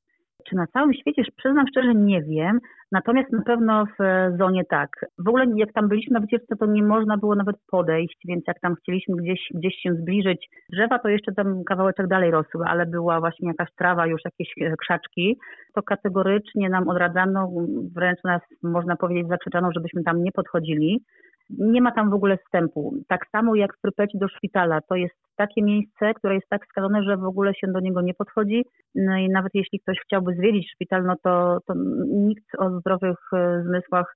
Czy 0.50 0.56
na 0.56 0.68
całym 0.68 0.94
świecie, 0.94 1.24
przyznam 1.38 1.66
szczerze, 1.68 1.94
nie 1.96 2.22
wiem. 2.22 2.60
Natomiast 2.92 3.32
na 3.32 3.42
pewno 3.42 3.86
w 3.86 4.02
e, 4.02 4.36
zonie 4.40 4.66
tak. 4.66 4.90
W 5.18 5.28
ogóle 5.28 5.46
jak 5.56 5.74
tam 5.74 5.88
byliśmy 5.88 6.14
na 6.14 6.20
wycieczce, 6.20 6.56
to 6.56 6.66
nie 6.66 6.84
można 6.84 7.18
było 7.18 7.36
nawet 7.36 7.56
podejść, 7.72 8.18
więc 8.26 8.44
jak 8.48 8.60
tam 8.60 8.76
chcieliśmy 8.76 9.16
gdzieś, 9.16 9.40
gdzieś 9.54 9.76
się 9.76 9.94
zbliżyć, 9.94 10.50
drzewa 10.70 11.00
to 11.00 11.10
jeszcze 11.10 11.32
tam 11.32 11.64
kawałeczek 11.64 12.08
dalej 12.08 12.32
rosły, 12.32 12.66
ale 12.66 12.86
była 12.86 13.20
właśnie 13.20 13.48
jakaś 13.48 13.76
trawa, 13.76 14.08
już 14.08 14.22
jakieś 14.26 14.54
e, 14.62 14.76
krzaczki, 14.78 15.38
to 15.74 15.84
kategorycznie 15.84 16.70
nam 16.70 16.90
odradzano, 16.90 17.52
wręcz 17.96 18.24
nas 18.24 18.42
można 18.64 18.96
powiedzieć 18.96 19.28
zaczeczano, 19.28 19.72
żebyśmy 19.76 20.04
tam 20.04 20.24
nie 20.24 20.32
podchodzili. 20.32 21.04
Nie 21.50 21.82
ma 21.82 21.92
tam 21.92 22.10
w 22.10 22.14
ogóle 22.14 22.38
wstępu. 22.38 22.94
Tak 23.08 23.28
samo 23.32 23.56
jak 23.56 23.78
w 23.78 23.82
Prypeci 23.82 24.18
do 24.18 24.28
szpitala. 24.28 24.82
To 24.82 24.96
jest 24.96 25.16
takie 25.36 25.64
miejsce, 25.64 26.14
które 26.14 26.36
jest 26.36 26.50
tak 26.50 26.66
skazane, 26.66 27.04
że 27.04 27.18
w 27.18 27.24
ogóle 27.24 27.54
się 27.54 27.68
do 27.68 27.80
niego 27.80 28.02
nie 28.02 28.14
podchodzi. 28.14 28.66
No 28.96 29.18
i 29.18 29.30
nawet 29.30 29.52
jeśli 29.54 29.80
ktoś 29.80 29.98
chciałby 30.06 30.36
zwiedzić 30.36 30.72
szpital, 30.72 31.04
no 31.06 31.16
to, 31.24 31.58
to 31.68 31.74
nikt 32.08 32.46
o 32.58 32.80
zdrowych 32.80 33.18
e, 33.34 33.64
zmysłach 33.64 34.16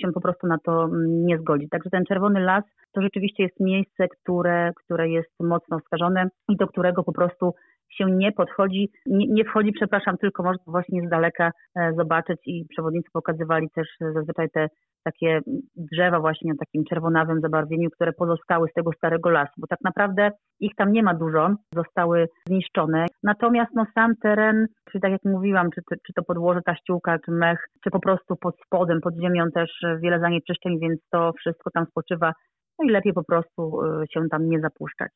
się 0.00 0.12
po 0.12 0.20
prostu 0.20 0.46
na 0.46 0.58
to 0.58 0.88
nie 1.06 1.38
zgodzi. 1.38 1.68
Także 1.68 1.90
ten 1.90 2.04
czerwony 2.04 2.40
las 2.40 2.64
to 2.92 3.02
rzeczywiście 3.02 3.42
jest 3.42 3.60
miejsce, 3.60 4.08
które, 4.08 4.72
które 4.76 5.08
jest 5.08 5.30
mocno 5.40 5.80
skażone 5.80 6.28
i 6.48 6.56
do 6.56 6.66
którego 6.66 7.02
po 7.04 7.12
prostu 7.12 7.54
się 7.96 8.04
nie 8.10 8.32
podchodzi, 8.32 8.90
nie, 9.06 9.26
nie 9.28 9.44
wchodzi, 9.44 9.72
przepraszam, 9.72 10.16
tylko 10.18 10.42
można 10.42 10.64
właśnie 10.66 11.06
z 11.06 11.10
daleka 11.10 11.50
e, 11.76 11.92
zobaczyć 11.96 12.38
i 12.46 12.66
przewodnicy 12.70 13.08
pokazywali 13.12 13.70
też 13.74 13.88
zazwyczaj 14.14 14.50
te 14.50 14.68
takie 15.04 15.40
drzewa 15.76 16.20
właśnie 16.20 16.52
o 16.52 16.56
takim 16.58 16.84
czerwonawym 16.84 17.40
zabarwieniu, 17.40 17.90
które 17.90 18.12
pozostały 18.12 18.68
z 18.68 18.72
tego 18.72 18.90
starego 18.92 19.30
lasu, 19.30 19.52
bo 19.58 19.66
tak 19.66 19.78
naprawdę 19.84 20.30
ich 20.60 20.74
tam 20.76 20.92
nie 20.92 21.02
ma 21.02 21.14
dużo, 21.14 21.48
zostały 21.74 22.28
zniszczone. 22.46 23.06
Natomiast 23.22 23.70
no, 23.74 23.86
sam 23.94 24.16
teren, 24.22 24.66
czy 24.92 25.00
tak 25.00 25.12
jak 25.12 25.24
mówiłam, 25.24 25.70
czy, 25.74 25.80
czy 26.06 26.12
to 26.12 26.22
podłoże, 26.22 26.60
ta 26.64 26.74
ściółka, 26.74 27.18
czy 27.24 27.30
mech, 27.30 27.66
czy 27.84 27.90
po 27.90 28.00
prostu 28.00 28.36
pod 28.36 28.54
spodem, 28.66 29.00
pod 29.00 29.14
ziemią 29.14 29.44
też 29.54 29.70
wiele 30.00 30.20
zanieczyszczeń, 30.20 30.78
więc 30.80 31.00
to 31.10 31.32
wszystko 31.32 31.70
tam 31.70 31.86
spoczywa 31.86 32.32
najlepiej 32.78 33.12
po 33.12 33.24
prostu 33.24 33.82
e, 33.84 34.04
się 34.12 34.28
tam 34.30 34.48
nie 34.48 34.60
zapuszczać. 34.60 35.12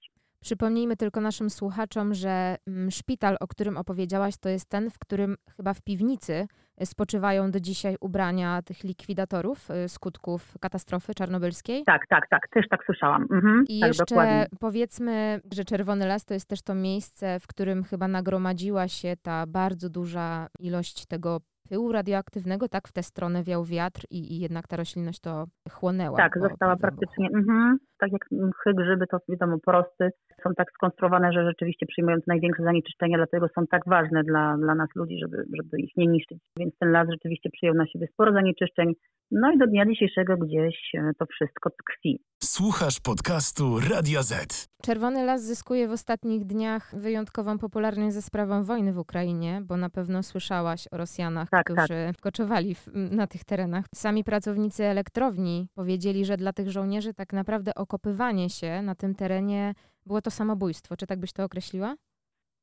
Przypomnijmy 0.47 0.97
tylko 0.97 1.21
naszym 1.21 1.50
słuchaczom, 1.50 2.15
że 2.15 2.57
mm, 2.67 2.91
szpital, 2.91 3.37
o 3.41 3.47
którym 3.47 3.76
opowiedziałaś, 3.76 4.37
to 4.37 4.49
jest 4.49 4.71
ten, 4.71 4.91
w 4.91 4.99
którym 4.99 5.37
chyba 5.57 5.75
w 5.75 5.83
piwnicy 5.83 6.47
spoczywają 6.85 7.50
do 7.50 7.61
dzisiaj 7.61 7.97
ubrania 8.00 8.62
tych 8.62 8.85
likwidatorów 8.85 9.71
y, 9.71 9.88
skutków 9.88 10.55
katastrofy 10.61 11.15
czarnobylskiej. 11.15 11.85
Tak, 11.85 12.07
tak, 12.07 12.29
tak, 12.29 12.49
też 12.49 12.69
tak 12.69 12.85
słyszałam. 12.85 13.23
Mhm, 13.23 13.65
I 13.69 13.81
tak, 13.81 13.88
jeszcze 13.88 14.05
dokładnie. 14.05 14.47
powiedzmy, 14.61 15.41
że 15.55 15.65
Czerwony 15.65 16.07
Las 16.07 16.25
to 16.25 16.35
jest 16.35 16.49
też 16.49 16.62
to 16.62 16.75
miejsce, 16.75 17.41
w 17.41 17.47
którym 17.47 17.85
chyba 17.85 18.09
nagromadziła 18.09 18.88
się 18.88 19.15
ta 19.23 19.47
bardzo 19.47 19.91
duża 19.91 20.49
ilość 20.59 21.07
tego 21.07 21.41
pyłu 21.69 21.93
radioaktywnego, 21.93 22.69
tak 22.69 22.88
w 22.88 22.93
tę 22.93 23.03
stronę 23.03 23.43
wiał 23.43 23.65
wiatr 23.65 24.03
i, 24.11 24.33
i 24.35 24.41
jednak 24.41 24.69
ta 24.69 24.76
roślinność 24.76 25.21
to 25.21 25.47
chłonęła. 25.71 26.17
Tak, 26.17 26.38
została 26.38 26.76
praktycznie, 26.76 27.29
mhm, 27.35 27.79
tak 27.99 28.12
jak 28.12 28.25
mchy, 28.31 28.75
grzyby, 28.75 29.07
to 29.07 29.19
wiadomo, 29.29 29.59
porosty 29.59 30.11
są 30.43 30.55
tak 30.55 30.71
skonstruowane, 30.75 31.33
że 31.33 31.45
rzeczywiście 31.45 31.87
przyjmują 31.87 32.17
największe 32.26 32.62
zanieczyszczenia, 32.62 33.17
dlatego 33.17 33.49
są 33.55 33.67
tak 33.67 33.83
ważne 33.87 34.23
dla, 34.25 34.57
dla 34.57 34.75
nas 34.75 34.88
ludzi, 34.95 35.19
żeby, 35.23 35.37
żeby 35.37 35.81
ich 35.81 35.97
nie 35.97 36.07
niszczyć. 36.07 36.38
Więc 36.59 36.75
ten 36.79 36.93
las 36.93 37.09
rzeczywiście 37.11 37.50
przyjął 37.50 37.75
na 37.75 37.87
siebie 37.87 38.07
sporo 38.12 38.33
zanieczyszczeń, 38.33 38.93
no 39.31 39.53
i 39.53 39.59
do 39.59 39.67
dnia 39.67 39.87
dzisiejszego 39.87 40.37
gdzieś 40.37 40.76
e, 40.95 41.11
to 41.19 41.26
wszystko 41.26 41.71
tkwi. 41.71 42.21
Słuchasz 42.43 43.00
podcastu 43.00 43.65
Radia 43.91 44.23
Z. 44.23 44.67
Czerwony 44.83 45.25
Las 45.25 45.43
zyskuje 45.43 45.88
w 45.88 45.93
ostatnich 45.93 46.45
dniach 46.45 46.95
wyjątkową 46.97 47.59
popularność 47.59 48.15
ze 48.15 48.23
sprawą 48.23 48.65
wojny 48.65 48.93
w 48.93 48.99
Ukrainie, 48.99 49.62
bo 49.65 49.76
na 49.76 49.91
pewno 49.91 50.23
słyszałaś 50.23 50.88
o 50.91 50.97
Rosjanach, 50.97 51.49
tak, 51.50 51.65
którzy 51.65 52.07
tak. 52.07 52.21
koczowali 52.21 52.75
w, 52.75 52.88
na 52.95 53.26
tych 53.26 53.45
terenach. 53.45 53.85
Sami 53.95 54.25
pracownicy 54.25 54.85
elektrowni 54.85 55.69
powiedzieli, 55.75 56.25
że 56.25 56.37
dla 56.37 56.53
tych 56.53 56.71
żołnierzy 56.71 57.15
tak 57.15 57.33
naprawdę 57.33 57.75
okopywanie 57.87 58.50
się 58.50 58.83
na 58.83 58.95
tym 58.95 59.14
terenie 59.14 59.73
było 60.07 60.21
to 60.21 60.31
samobójstwo. 60.31 60.97
Czy 60.97 61.07
tak 61.07 61.21
byś 61.21 61.33
to 61.33 61.45
określiła? 61.45 61.95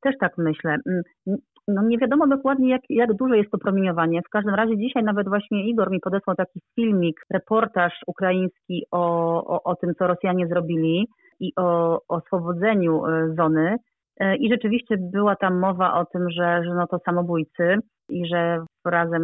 Też 0.02 0.14
tak 0.20 0.38
myślę. 0.38 0.76
Mm, 0.86 1.02
no 1.68 1.82
nie 1.82 1.98
wiadomo 1.98 2.26
dokładnie, 2.26 2.70
jak, 2.70 2.82
jak 2.88 3.14
duże 3.14 3.36
jest 3.38 3.50
to 3.50 3.58
promieniowanie. 3.58 4.20
W 4.22 4.30
każdym 4.30 4.54
razie 4.54 4.76
dzisiaj 4.76 5.02
nawet 5.04 5.28
właśnie 5.28 5.68
Igor 5.70 5.90
mi 5.90 6.00
podesłał 6.00 6.36
taki 6.36 6.60
filmik, 6.74 7.20
reportaż 7.30 7.92
ukraiński 8.06 8.82
o, 8.90 9.04
o, 9.54 9.62
o 9.62 9.76
tym, 9.76 9.94
co 9.98 10.06
Rosjanie 10.06 10.46
zrobili 10.46 11.06
i 11.40 11.52
o 11.56 11.98
oswobodzeniu 12.08 13.06
e, 13.06 13.34
zony. 13.38 13.76
E, 14.20 14.36
I 14.36 14.50
rzeczywiście 14.50 14.96
była 14.98 15.36
tam 15.36 15.58
mowa 15.58 15.94
o 16.00 16.04
tym, 16.04 16.30
że, 16.30 16.62
że 16.64 16.74
no 16.74 16.86
to 16.86 16.98
samobójcy 17.04 17.76
i 18.08 18.26
że 18.26 18.64
razem 18.84 19.22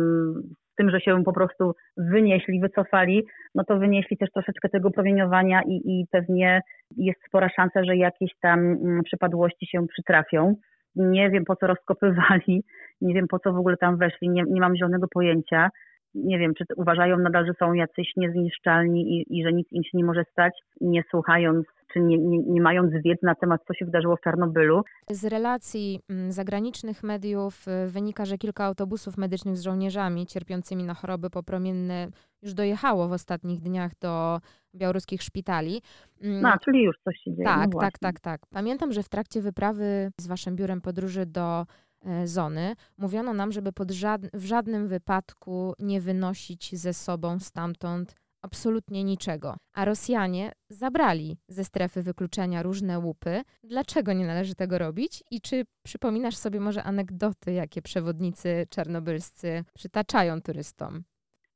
tym, 0.81 0.91
że 0.91 1.01
się 1.01 1.25
po 1.25 1.33
prostu 1.33 1.75
wynieśli, 1.97 2.61
wycofali, 2.61 3.27
no 3.55 3.65
to 3.65 3.79
wynieśli 3.79 4.17
też 4.17 4.31
troszeczkę 4.31 4.69
tego 4.69 4.91
promieniowania 4.91 5.63
i, 5.63 5.75
i 5.85 6.07
pewnie 6.11 6.61
jest 6.97 7.21
spora 7.27 7.49
szansa, 7.49 7.85
że 7.85 7.97
jakieś 7.97 8.31
tam 8.43 8.59
mm, 8.61 9.03
przypadłości 9.05 9.67
się 9.67 9.87
przytrafią. 9.87 10.55
Nie 10.97 11.31
wiem 11.31 11.45
po 11.45 11.57
co 11.57 11.67
rozkopywali, 11.67 12.65
nie 13.01 13.15
wiem 13.15 13.27
po 13.29 13.39
co 13.39 13.53
w 13.53 13.59
ogóle 13.59 13.77
tam 13.77 13.97
weszli, 13.97 14.29
nie, 14.29 14.43
nie 14.43 14.61
mam 14.61 14.77
zielonego 14.77 15.07
pojęcia. 15.09 15.71
Nie 16.15 16.39
wiem, 16.39 16.55
czy 16.55 16.65
uważają 16.77 17.19
nadal, 17.19 17.47
że 17.47 17.53
są 17.59 17.73
jacyś 17.73 18.13
niezniszczalni 18.17 19.03
i, 19.15 19.39
i 19.39 19.45
że 19.45 19.53
nic 19.53 19.73
im 19.73 19.85
się 19.85 19.99
nie 19.99 20.05
może 20.05 20.25
stać, 20.33 20.53
nie 20.81 21.03
słuchając 21.11 21.67
czy 21.93 22.01
nie, 22.01 22.19
nie, 22.19 22.39
nie 22.39 22.61
mając 22.61 22.93
wiedzy 22.93 23.21
na 23.23 23.35
temat, 23.35 23.61
co 23.69 23.75
się 23.75 23.85
wydarzyło 23.85 24.17
w 24.17 24.21
Czarnobylu. 24.21 24.83
Z 25.11 25.25
relacji 25.25 26.01
mm, 26.09 26.33
zagranicznych 26.33 27.03
mediów 27.03 27.69
y, 27.69 27.89
wynika, 27.89 28.25
że 28.25 28.39
kilka 28.39 28.65
autobusów 28.65 29.17
medycznych 29.17 29.57
z 29.57 29.63
żołnierzami 29.63 30.27
cierpiącymi 30.27 30.85
na 30.85 30.95
choroby 30.95 31.31
popromienne 31.31 32.09
już 32.43 32.55
dojechało 32.55 33.09
w 33.09 33.13
ostatnich 33.13 33.61
dniach 33.61 33.93
do 34.01 34.41
białoruskich 34.75 35.23
szpitali. 35.23 35.83
Mm, 36.23 36.41
no, 36.41 36.53
czyli 36.65 36.83
już 36.83 36.97
coś 37.05 37.17
się 37.25 37.35
dzieje. 37.35 37.45
Tak, 37.45 37.75
no 37.75 37.81
tak, 37.81 37.99
tak, 37.99 38.21
tak. 38.21 38.41
Pamiętam, 38.51 38.93
że 38.93 39.03
w 39.03 39.09
trakcie 39.09 39.41
wyprawy 39.41 40.11
z 40.21 40.27
waszym 40.27 40.57
biurem 40.57 40.81
podróży 40.81 41.27
do 41.27 41.67
e, 42.07 42.27
zony 42.27 42.75
mówiono 42.99 43.35
nam, 43.35 43.53
żeby 43.53 43.71
żad 43.91 44.21
w 44.33 44.45
żadnym 44.45 44.87
wypadku 44.87 45.75
nie 45.79 46.01
wynosić 46.01 46.77
ze 46.77 46.95
sobą 46.95 47.39
stamtąd 47.39 48.15
absolutnie 48.43 49.05
niczego. 49.05 49.55
A 49.75 49.85
Rosjanie 49.85 50.53
zabrali 50.69 51.37
ze 51.49 51.65
strefy 51.65 52.03
wykluczenia 52.03 52.63
różne 52.63 52.99
łupy. 52.99 53.41
Dlaczego 53.65 54.13
nie 54.13 54.27
należy 54.27 54.55
tego 54.55 54.79
robić? 54.79 55.23
I 55.31 55.41
czy 55.41 55.63
przypominasz 55.85 56.37
sobie 56.37 56.61
może 56.61 56.83
anegdoty, 56.83 57.53
jakie 57.53 57.83
przewodnicy 57.83 58.67
czarnobylscy 58.71 59.65
przytaczają 59.75 60.41
turystom? 60.41 61.03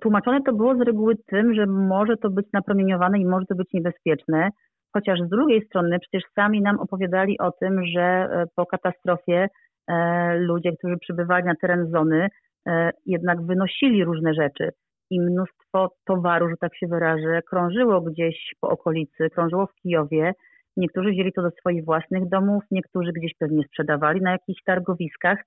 Tłumaczone 0.02 0.38
to 0.46 0.52
było 0.52 0.76
z 0.76 0.80
reguły 0.80 1.14
tym, 1.26 1.54
że 1.54 1.66
może 1.66 2.16
to 2.16 2.30
być 2.30 2.46
napromieniowane 2.52 3.18
i 3.18 3.26
może 3.26 3.46
to 3.46 3.54
być 3.54 3.68
niebezpieczne. 3.72 4.48
Chociaż 4.92 5.18
z 5.26 5.28
drugiej 5.28 5.66
strony 5.66 5.98
przecież 5.98 6.22
sami 6.34 6.62
nam 6.62 6.80
opowiadali 6.80 7.38
o 7.38 7.50
tym, 7.50 7.86
że 7.86 8.02
e, 8.02 8.44
po 8.56 8.66
katastrofie 8.66 9.48
e, 9.88 10.36
ludzie, 10.38 10.72
którzy 10.78 10.96
przybywali 10.98 11.44
na 11.44 11.54
teren 11.60 11.90
zony, 11.90 12.28
e, 12.68 12.90
jednak 13.06 13.42
wynosili 13.42 14.04
różne 14.04 14.34
rzeczy 14.34 14.70
i 15.10 15.20
mnóstwo 15.20 15.63
towaru, 16.04 16.49
że 16.49 16.57
tak 16.57 16.76
się 16.76 16.87
wyrażę, 16.87 17.43
krążyło 17.43 18.00
gdzieś 18.00 18.54
po 18.61 18.69
okolicy, 18.69 19.31
krążyło 19.31 19.66
w 19.66 19.75
Kijowie. 19.75 20.33
Niektórzy 20.76 21.11
wzięli 21.11 21.33
to 21.33 21.43
do 21.43 21.50
swoich 21.50 21.85
własnych 21.85 22.28
domów, 22.28 22.62
niektórzy 22.71 23.12
gdzieś 23.12 23.35
pewnie 23.38 23.64
sprzedawali 23.64 24.21
na 24.21 24.33
jakichś 24.33 24.62
targowiskach. 24.62 25.38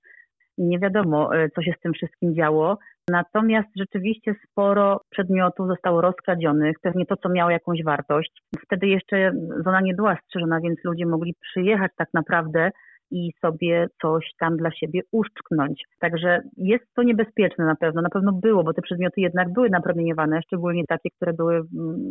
Nie 0.58 0.78
wiadomo, 0.78 1.36
e, 1.36 1.48
co 1.48 1.62
się 1.62 1.72
z 1.78 1.80
tym 1.80 1.92
wszystkim 1.92 2.34
działo. 2.34 2.78
Natomiast 3.10 3.68
rzeczywiście 3.76 4.34
sporo 4.44 5.00
przedmiotów 5.10 5.68
zostało 5.68 6.00
rozkradzionych, 6.00 6.76
pewnie 6.82 7.06
to, 7.06 7.16
co 7.16 7.28
miało 7.28 7.50
jakąś 7.50 7.84
wartość. 7.84 8.42
Wtedy 8.64 8.86
jeszcze 8.86 9.32
zona 9.64 9.80
nie 9.80 9.94
była 9.94 10.16
strzeżona, 10.24 10.60
więc 10.60 10.84
ludzie 10.84 11.06
mogli 11.06 11.34
przyjechać 11.40 11.92
tak 11.96 12.08
naprawdę 12.14 12.70
i 13.10 13.32
sobie 13.40 13.86
coś 14.02 14.30
tam 14.40 14.56
dla 14.56 14.70
siebie 14.70 15.00
uszczknąć. 15.12 15.84
Także 16.00 16.40
jest 16.56 16.84
to 16.94 17.02
niebezpieczne 17.02 17.64
na 17.64 17.76
pewno, 17.76 18.02
na 18.02 18.10
pewno 18.10 18.32
było, 18.32 18.64
bo 18.64 18.74
te 18.74 18.82
przedmioty 18.82 19.20
jednak 19.20 19.52
były 19.52 19.70
napromieniowane, 19.70 20.42
szczególnie 20.42 20.84
takie, 20.88 21.10
które 21.10 21.32
były 21.32 21.54
mm, 21.54 21.66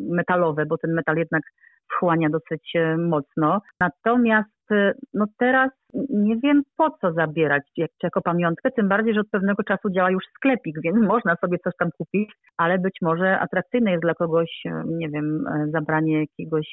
metalowe, 0.10 0.66
bo 0.66 0.77
ten 0.77 0.94
metal 0.94 1.16
jednak 1.16 1.44
wchłania 1.91 2.29
dosyć 2.29 2.75
e, 2.75 2.98
mocno. 2.98 3.62
Natomiast 3.79 4.72
e, 4.72 4.91
no 5.13 5.25
teraz 5.39 5.72
nie 6.10 6.38
wiem 6.38 6.63
po 6.77 6.89
co 7.01 7.13
zabierać 7.13 7.63
jak, 7.77 7.91
jako 8.03 8.22
pamiątkę, 8.22 8.72
tym 8.72 8.88
bardziej, 8.89 9.13
że 9.13 9.20
od 9.20 9.29
pewnego 9.29 9.63
czasu 9.63 9.89
działa 9.89 10.12
już 10.12 10.24
sklepik, 10.36 10.75
więc 10.84 10.98
można 11.13 11.36
sobie 11.36 11.58
coś 11.63 11.74
tam 11.79 11.89
kupić, 11.98 12.32
ale 12.58 12.79
być 12.79 12.98
może 13.01 13.39
atrakcyjne 13.39 13.91
jest 13.91 14.03
dla 14.03 14.13
kogoś, 14.13 14.62
e, 14.65 14.84
nie 14.86 15.10
wiem, 15.10 15.44
zabranie 15.72 16.20
jakiegoś 16.20 16.67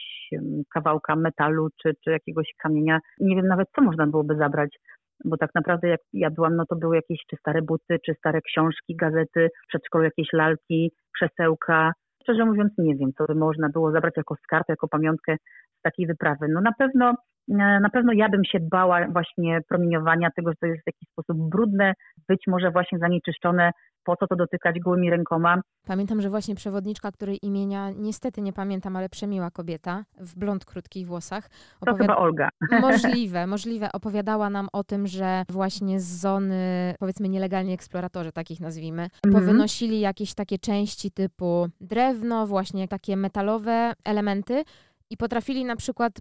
kawałka 0.74 1.16
metalu 1.16 1.68
czy, 1.82 1.92
czy 2.04 2.10
jakiegoś 2.10 2.46
kamienia. 2.62 2.98
Nie 3.20 3.36
wiem 3.36 3.46
nawet, 3.46 3.68
co 3.76 3.82
można 3.82 4.06
byłoby 4.06 4.36
zabrać 4.36 4.76
bo 5.24 5.36
tak 5.36 5.50
naprawdę 5.54 5.88
jak 5.88 6.00
ja 6.12 6.30
byłam, 6.30 6.56
no 6.56 6.64
to 6.66 6.76
były 6.76 6.96
jakieś 6.96 7.18
czy 7.30 7.36
stare 7.36 7.62
buty, 7.62 7.98
czy 8.06 8.14
stare 8.14 8.40
książki, 8.40 8.96
gazety, 8.96 9.48
w 9.64 9.68
przedszkolu 9.68 10.04
jakieś 10.04 10.32
lalki, 10.32 10.92
krzesełka. 11.14 11.92
Szczerze 12.24 12.44
mówiąc 12.44 12.72
nie 12.78 12.96
wiem, 12.96 13.10
co 13.18 13.24
by 13.24 13.34
można 13.34 13.68
było 13.68 13.92
zabrać 13.92 14.14
jako 14.16 14.34
skarb, 14.42 14.68
jako 14.68 14.88
pamiątkę 14.88 15.36
z 15.78 15.82
takiej 15.82 16.06
wyprawy. 16.06 16.46
No 16.48 16.60
na 16.60 16.72
pewno 16.78 17.14
e, 17.50 17.80
na 17.80 17.90
pewno 17.92 18.12
ja 18.12 18.28
bym 18.28 18.44
się 18.44 18.58
bała 18.60 19.06
właśnie 19.08 19.60
promieniowania 19.68 20.30
tego, 20.36 20.50
że 20.50 20.56
to 20.60 20.66
jest 20.66 20.82
w 20.82 20.86
jakiś 20.86 21.08
sposób 21.08 21.50
brudne, 21.50 21.92
być 22.28 22.42
może 22.46 22.70
właśnie 22.70 22.98
zanieczyszczone 22.98 23.70
po 24.04 24.16
co 24.16 24.26
to 24.26 24.36
dotykać 24.36 24.80
gołymi 24.80 25.10
rękoma. 25.10 25.60
Pamiętam, 25.86 26.20
że 26.20 26.30
właśnie 26.30 26.54
przewodniczka, 26.54 27.12
której 27.12 27.46
imienia 27.46 27.90
niestety 27.90 28.42
nie 28.42 28.52
pamiętam, 28.52 28.96
ale 28.96 29.08
przemiła 29.08 29.50
kobieta 29.50 30.04
w 30.16 30.38
blond 30.38 30.64
krótkich 30.64 31.06
włosach. 31.06 31.48
Opowiada... 31.80 31.98
To 31.98 32.04
chyba 32.04 32.16
Olga. 32.16 32.48
Możliwe, 32.90 33.46
możliwe. 33.46 33.92
Opowiadała 33.92 34.50
nam 34.50 34.68
o 34.72 34.84
tym, 34.84 35.06
że 35.06 35.44
właśnie 35.48 36.00
z 36.00 36.20
zony, 36.20 36.94
powiedzmy 36.98 37.28
nielegalni 37.28 37.72
eksploratorzy, 37.72 38.32
takich 38.32 38.60
nazwijmy, 38.60 39.02
mhm. 39.02 39.32
powynosili 39.32 40.00
jakieś 40.00 40.34
takie 40.34 40.58
części 40.58 41.10
typu 41.10 41.68
drewno, 41.80 42.46
właśnie 42.46 42.88
takie 42.88 43.16
metalowe 43.16 43.92
elementy 44.04 44.64
i 45.10 45.16
potrafili 45.16 45.64
na 45.64 45.76
przykład 45.76 46.12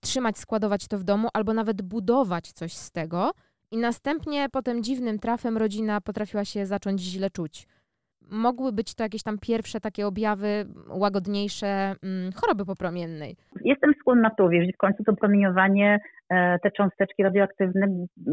trzymać, 0.00 0.38
składować 0.38 0.88
to 0.88 0.98
w 0.98 1.04
domu 1.04 1.28
albo 1.34 1.54
nawet 1.54 1.82
budować 1.82 2.52
coś 2.52 2.72
z 2.72 2.90
tego 2.90 3.30
i 3.72 3.78
następnie 3.78 4.48
potem 4.52 4.82
dziwnym 4.82 5.18
trafem 5.18 5.56
rodzina 5.56 6.00
potrafiła 6.00 6.44
się 6.44 6.66
zacząć 6.66 7.00
źle 7.00 7.30
czuć. 7.30 7.66
Mogły 8.30 8.72
być 8.72 8.94
to 8.94 9.02
jakieś 9.02 9.22
tam 9.22 9.38
pierwsze 9.38 9.80
takie 9.80 10.06
objawy 10.06 10.66
łagodniejsze 10.88 11.66
mm, 12.02 12.32
choroby 12.32 12.66
popromiennej. 12.66 13.36
Jestem 13.64 13.92
skłonna 14.00 14.30
to 14.30 14.44
uwierzyć. 14.44 14.74
W 14.74 14.78
końcu 14.78 15.04
to 15.04 15.12
promieniowanie 15.12 16.00
te 16.62 16.70
cząsteczki 16.76 17.22
radioaktywne 17.22 17.86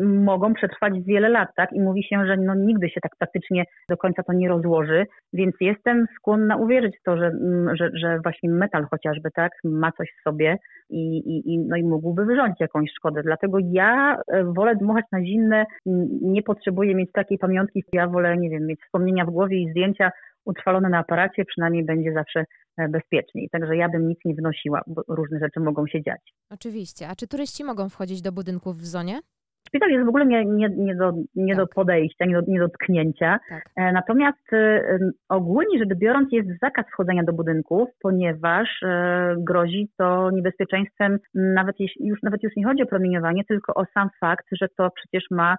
mogą 0.04 0.54
przetrwać 0.54 0.94
wiele 1.06 1.30
lat, 1.30 1.50
tak? 1.56 1.74
I 1.74 1.82
mówi 1.82 2.04
się, 2.04 2.25
że 2.25 2.38
no 2.38 2.56
nigdy 2.56 2.90
się 2.90 3.02
tak 3.02 3.12
praktycznie 3.20 3.66
do 3.90 3.98
końca 3.98 4.24
to 4.24 4.34
nie 4.34 4.50
rozłoży, 4.50 5.06
więc 5.34 5.56
jestem 5.62 6.06
skłonna 6.18 6.58
uwierzyć 6.58 6.98
w 7.00 7.04
to, 7.04 7.18
że, 7.18 7.25
mm, 7.25 7.75
że, 7.75 7.90
że 7.94 8.20
właśnie 8.24 8.50
metal 8.50 8.86
chociażby, 8.92 9.30
tak, 9.32 9.52
ma 9.64 9.92
coś 9.92 10.10
w 10.20 10.24
sobie 10.24 10.58
i, 10.90 11.18
i, 11.54 11.60
no 11.60 11.75
i 11.75 11.84
mógłby 11.84 12.25
wyrządzić 12.25 12.60
jakąś 12.60 12.92
szkodę. 12.98 13.22
Dlatego 13.24 13.58
ja 13.62 14.18
e, 14.28 14.44
wolę 14.44 14.75
dmuchać 14.75 15.06
na 15.12 15.25
zimne, 15.25 15.66
nie 16.22 16.44
potrzebuję 16.44 16.96
mieć 16.96 17.12
takiej 17.12 17.38
pamiątki, 17.38 17.84
ja 17.94 18.08
wolę, 18.08 18.38
nie 18.38 18.50
wiem, 18.50 18.66
mieć 18.66 18.80
wspomnienia 18.82 19.25
w 19.25 19.30
głowie 19.30 19.58
i 19.58 19.70
zdjęcia 19.70 20.12
utrwalone 20.46 20.90
na 20.90 20.98
aparacie, 20.98 21.46
przynajmniej 21.46 21.86
będzie 21.86 22.14
zawsze 22.14 22.46
e, 22.78 22.90
bezpieczniej. 22.90 23.50
Także 23.52 23.75
ja 23.75 23.90
bym 23.90 24.08
nic 24.08 24.20
nie 24.25 24.36
wnosiła, 24.36 24.82
bo 24.88 25.02
różne 25.08 25.40
rzeczy 25.40 25.60
mogą 25.60 25.88
się 25.88 26.04
dziać. 26.04 26.22
Oczywiście. 26.50 27.08
A 27.08 27.16
czy 27.16 27.28
turyści 27.28 27.64
mogą 27.64 27.90
wchodzić 27.90 28.22
do 28.22 28.32
budynków 28.32 28.78
w 28.78 28.86
zonie? 28.86 29.20
Szpital 29.68 29.90
jest 29.90 30.06
w 30.06 30.10
ogóle 30.10 30.25
nie, 30.25 30.46
nie, 30.46 30.70
nie, 30.70 30.96
do, 30.96 31.14
nie 31.36 31.56
tak. 31.56 31.66
do 31.66 31.68
podejścia, 31.75 32.25
nie 32.25 32.34
do, 32.34 32.42
nie 32.48 32.60
do 32.60 32.70
tknięcia. 32.70 33.40
Tak. 33.50 33.64
E, 33.75 33.92
natomiast 33.92 34.54
e, 34.54 35.00
ogólnie 35.30 35.80
rzecz 35.80 35.98
biorąc 35.98 36.30
jest 36.32 36.50
zakaz 36.62 36.86
wchodzenia 36.94 37.24
do 37.24 37.34
budynków, 37.34 37.90
ponieważ 38.02 38.70
grozi 39.38 39.90
to 39.98 40.32
niebezpieczeństwem, 40.32 41.20
nawet 41.34 41.75
jeśli, 41.80 42.08
już, 42.08 42.20
nawet 42.24 42.44
już 42.44 42.56
nie 42.56 42.66
chodzi 42.66 42.84
o 42.84 42.86
promieniowanie, 42.86 43.44
tylko 43.46 43.74
o 43.74 43.86
sam 43.94 44.10
fakt, 44.20 44.46
że 44.62 44.68
to 44.78 44.90
przecież 44.96 45.24
ma 45.32 45.58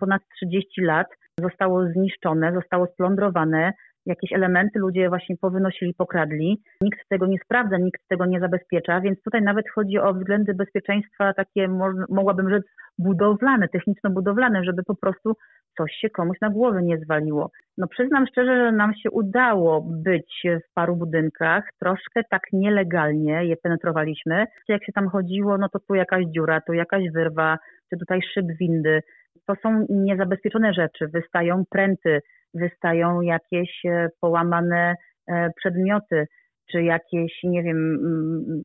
ponad 0.00 0.22
30 0.36 0.82
lat, 0.82 1.06
zostało 1.40 1.86
zniszczone, 1.86 2.52
zostało 2.54 2.86
splądrowane, 2.86 3.72
jakieś 4.06 4.32
elementy 4.32 4.78
ludzie 4.78 5.08
właśnie 5.08 5.36
powynosili, 5.36 5.94
pokradli. 5.94 6.62
Nikt 6.80 7.08
tego 7.08 7.26
nie 7.26 7.38
sprawdza, 7.44 7.76
nikt 7.78 8.08
tego 8.08 8.26
nie 8.26 8.40
zabezpiecza, 8.40 9.00
więc 9.00 9.22
tutaj 9.22 9.42
nawet 9.42 9.70
chodzi 9.74 9.98
o 9.98 10.14
względy 10.14 10.54
bezpieczeństwa 10.54 11.34
takie, 11.34 11.68
mogłabym 12.08 12.50
rzec, 12.50 12.64
budowlane, 12.98 13.68
techniczno-budowlane, 13.68 14.64
żeby 14.64 14.82
po 14.86 14.94
prostu 14.94 15.32
coś 15.76 15.92
się 15.92 16.10
komuś 16.10 16.40
na 16.40 16.50
głowę 16.50 16.82
nie 16.82 16.98
zwaliło. 16.98 17.50
No 17.78 17.86
przyznam 17.86 18.26
szczerze, 18.26 18.56
że 18.56 18.72
nam 18.72 18.94
się 18.94 19.10
udało 19.10 19.82
być 19.82 20.42
w 20.44 20.74
paru 20.74 20.96
budynkach, 20.96 21.64
troszkę 21.80 22.22
tak 22.30 22.42
nielegalnie 22.52 23.44
je 23.44 23.56
penetrowaliśmy. 23.56 24.46
Jak 24.68 24.84
się 24.84 24.92
tam 24.92 25.08
chodziło, 25.08 25.58
no 25.58 25.68
to 25.68 25.78
tu 25.78 25.94
jakaś 25.94 26.24
dziura, 26.24 26.60
tu 26.60 26.72
jakaś 26.72 27.02
wyrwa, 27.14 27.58
czy 27.90 27.98
tutaj 27.98 28.20
szyb 28.34 28.46
windy. 28.60 29.00
To 29.46 29.54
są 29.62 29.86
niezabezpieczone 29.88 30.72
rzeczy, 30.74 31.08
wystają 31.08 31.64
pręty, 31.70 32.20
wystają 32.54 33.20
jakieś 33.20 33.84
e, 33.84 34.08
połamane 34.20 34.94
e, 35.28 35.50
przedmioty, 35.56 36.26
czy 36.70 36.82
jakieś, 36.82 37.32
nie 37.44 37.62
wiem, 37.62 37.76
mm, 37.76 38.62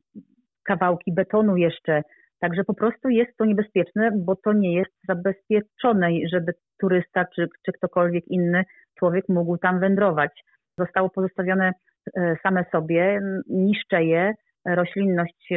kawałki 0.64 1.12
betonu 1.12 1.56
jeszcze. 1.56 2.02
Także 2.40 2.64
po 2.64 2.74
prostu 2.74 3.08
jest 3.08 3.36
to 3.36 3.44
niebezpieczne, 3.44 4.10
bo 4.16 4.36
to 4.36 4.52
nie 4.52 4.74
jest 4.74 4.92
zabezpieczone, 5.08 6.08
żeby 6.32 6.52
turysta 6.80 7.24
czy, 7.34 7.48
czy 7.66 7.72
ktokolwiek 7.72 8.24
inny 8.28 8.64
człowiek 8.98 9.24
mógł 9.28 9.58
tam 9.58 9.80
wędrować. 9.80 10.44
Zostało 10.78 11.10
pozostawione 11.10 11.72
e, 12.16 12.36
same 12.42 12.64
sobie, 12.72 13.20
niszcze 13.48 14.04
je, 14.04 14.34
roślinność 14.66 15.52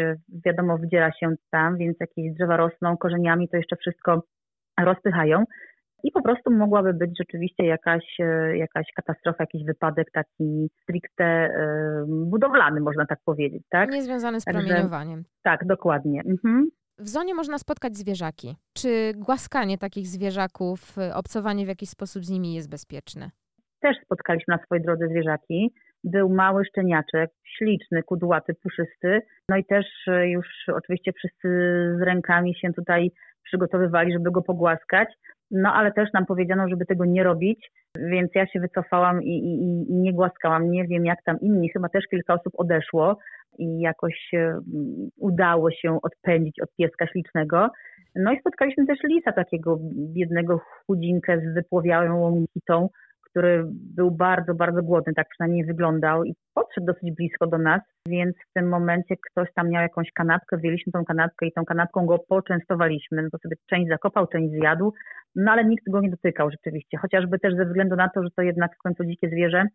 wiadomo 0.45 0.77
wdziera 0.77 1.11
się 1.11 1.33
tam, 1.51 1.77
więc 1.77 1.97
jakieś 1.99 2.33
drzewa 2.33 2.57
rosną 2.57 2.97
korzeniami, 2.97 3.49
to 3.49 3.57
jeszcze 3.57 3.75
wszystko 3.75 4.23
rozpychają 4.79 5.43
i 6.03 6.11
po 6.11 6.21
prostu 6.21 6.51
mogłaby 6.51 6.93
być 6.93 7.11
rzeczywiście 7.19 7.65
jakaś, 7.65 8.19
e, 8.19 8.57
jakaś 8.57 8.87
katastrofa, 8.95 9.43
jakiś 9.43 9.65
wypadek 9.65 10.11
taki 10.11 10.69
stricte 10.81 11.23
e, 11.23 12.05
budowlany, 12.07 12.81
można 12.81 13.05
tak 13.05 13.19
powiedzieć. 13.25 13.63
Tak? 13.69 13.91
Niezwiązany 13.91 14.41
z 14.41 14.45
promieniowaniem. 14.45 15.23
Także, 15.23 15.39
tak, 15.43 15.65
dokładnie. 15.65 16.21
Mhm. 16.25 16.69
W 16.99 17.07
zonie 17.07 17.35
można 17.35 17.57
spotkać 17.57 17.95
zwierzaki. 17.95 18.55
Czy 18.77 19.13
głaskanie 19.15 19.77
takich 19.77 20.07
zwierzaków, 20.07 20.79
obcowanie 21.13 21.65
w 21.65 21.67
jakiś 21.67 21.89
sposób 21.89 22.25
z 22.25 22.29
nimi 22.29 22.53
jest 22.53 22.69
bezpieczne? 22.69 23.29
Też 23.81 23.97
spotkaliśmy 24.05 24.55
na 24.57 24.63
swojej 24.63 24.83
drodze 24.83 25.07
zwierzaki. 25.07 25.73
Był 26.03 26.29
mały 26.29 26.65
szczeniaczek, 26.65 27.31
śliczny, 27.57 28.03
kudłaty, 28.03 28.53
puszysty. 28.53 29.21
No 29.49 29.57
i 29.57 29.65
też 29.65 29.85
e, 30.07 30.29
już 30.29 30.47
oczywiście 30.75 31.11
wszyscy 31.17 31.47
z 31.99 32.01
rękami 32.01 32.55
się 32.55 32.73
tutaj 32.73 33.11
przygotowywali, 33.45 34.13
żeby 34.13 34.31
go 34.31 34.41
pogłaskać. 34.41 35.09
No 35.51 35.73
ale 35.73 35.91
też 35.91 36.13
nam 36.13 36.25
powiedziano, 36.25 36.69
żeby 36.69 36.85
tego 36.85 37.05
nie 37.05 37.23
robić, 37.23 37.71
więc 37.97 38.31
ja 38.35 38.47
się 38.47 38.59
wycofałam 38.59 39.23
i, 39.23 39.29
i, 39.29 39.91
i 39.91 39.93
nie 39.93 40.13
głaskałam. 40.13 40.71
Nie 40.71 40.87
wiem 40.87 41.05
jak 41.05 41.23
tam 41.23 41.39
inni, 41.39 41.69
chyba 41.69 41.89
też 41.89 42.07
kilka 42.07 42.33
osób 42.33 42.53
odeszło 42.57 43.17
i 43.57 43.79
jakoś 43.79 44.31
udało 45.17 45.71
się 45.71 45.99
odpędzić 46.03 46.59
od 46.61 46.69
pieska 46.77 47.07
ślicznego. 47.07 47.69
No 48.15 48.31
i 48.31 48.39
spotkaliśmy 48.39 48.85
też 48.85 48.99
lisa 49.03 49.31
takiego 49.31 49.79
biednego 50.13 50.61
chudzinkę 50.87 51.39
z 51.39 51.53
wypłowiałą 51.53 52.45
kitą, 52.53 52.89
który 53.29 53.65
był 53.71 54.11
bardzo, 54.11 54.53
bardzo 54.53 54.83
głodny, 54.83 55.13
tak 55.13 55.27
przynajmniej 55.29 55.65
wyglądał 55.65 56.23
i 56.23 56.35
podszedł 56.55 56.87
dosyć 56.87 57.15
blisko 57.17 57.47
do 57.47 57.57
nas, 57.57 57.81
więc 58.07 58.35
w 58.35 58.53
tym 58.53 58.69
momencie 58.69 59.15
ktoś 59.31 59.53
tam 59.53 59.69
miał 59.69 59.81
jakąś 59.81 60.11
kanapkę, 60.11 60.57
wzięliśmy 60.57 60.91
tą 60.91 61.05
kanapkę 61.05 61.45
i 61.45 61.51
tą 61.51 61.65
kanapką 61.65 62.05
go 62.05 62.19
poczęstowaliśmy, 62.29 63.21
no 63.21 63.29
to 63.31 63.37
sobie 63.37 63.55
część 63.69 63.89
zakopał, 63.89 64.27
część 64.27 64.53
zjadł, 64.53 64.93
no 65.35 65.51
ale 65.51 65.65
nikt 65.65 65.89
go 65.89 66.01
nie 66.01 66.09
dotykał 66.09 66.51
rzeczywiście, 66.51 66.97
chociażby 66.97 67.39
też 67.39 67.55
ze 67.55 67.65
względu 67.65 67.95
na 67.95 68.09
to, 68.09 68.23
że 68.23 68.29
to 68.35 68.41
jednak 68.41 68.75
w 68.75 68.83
końcu 68.83 69.05
dzikie 69.05 69.29
zwierzę, 69.29 69.65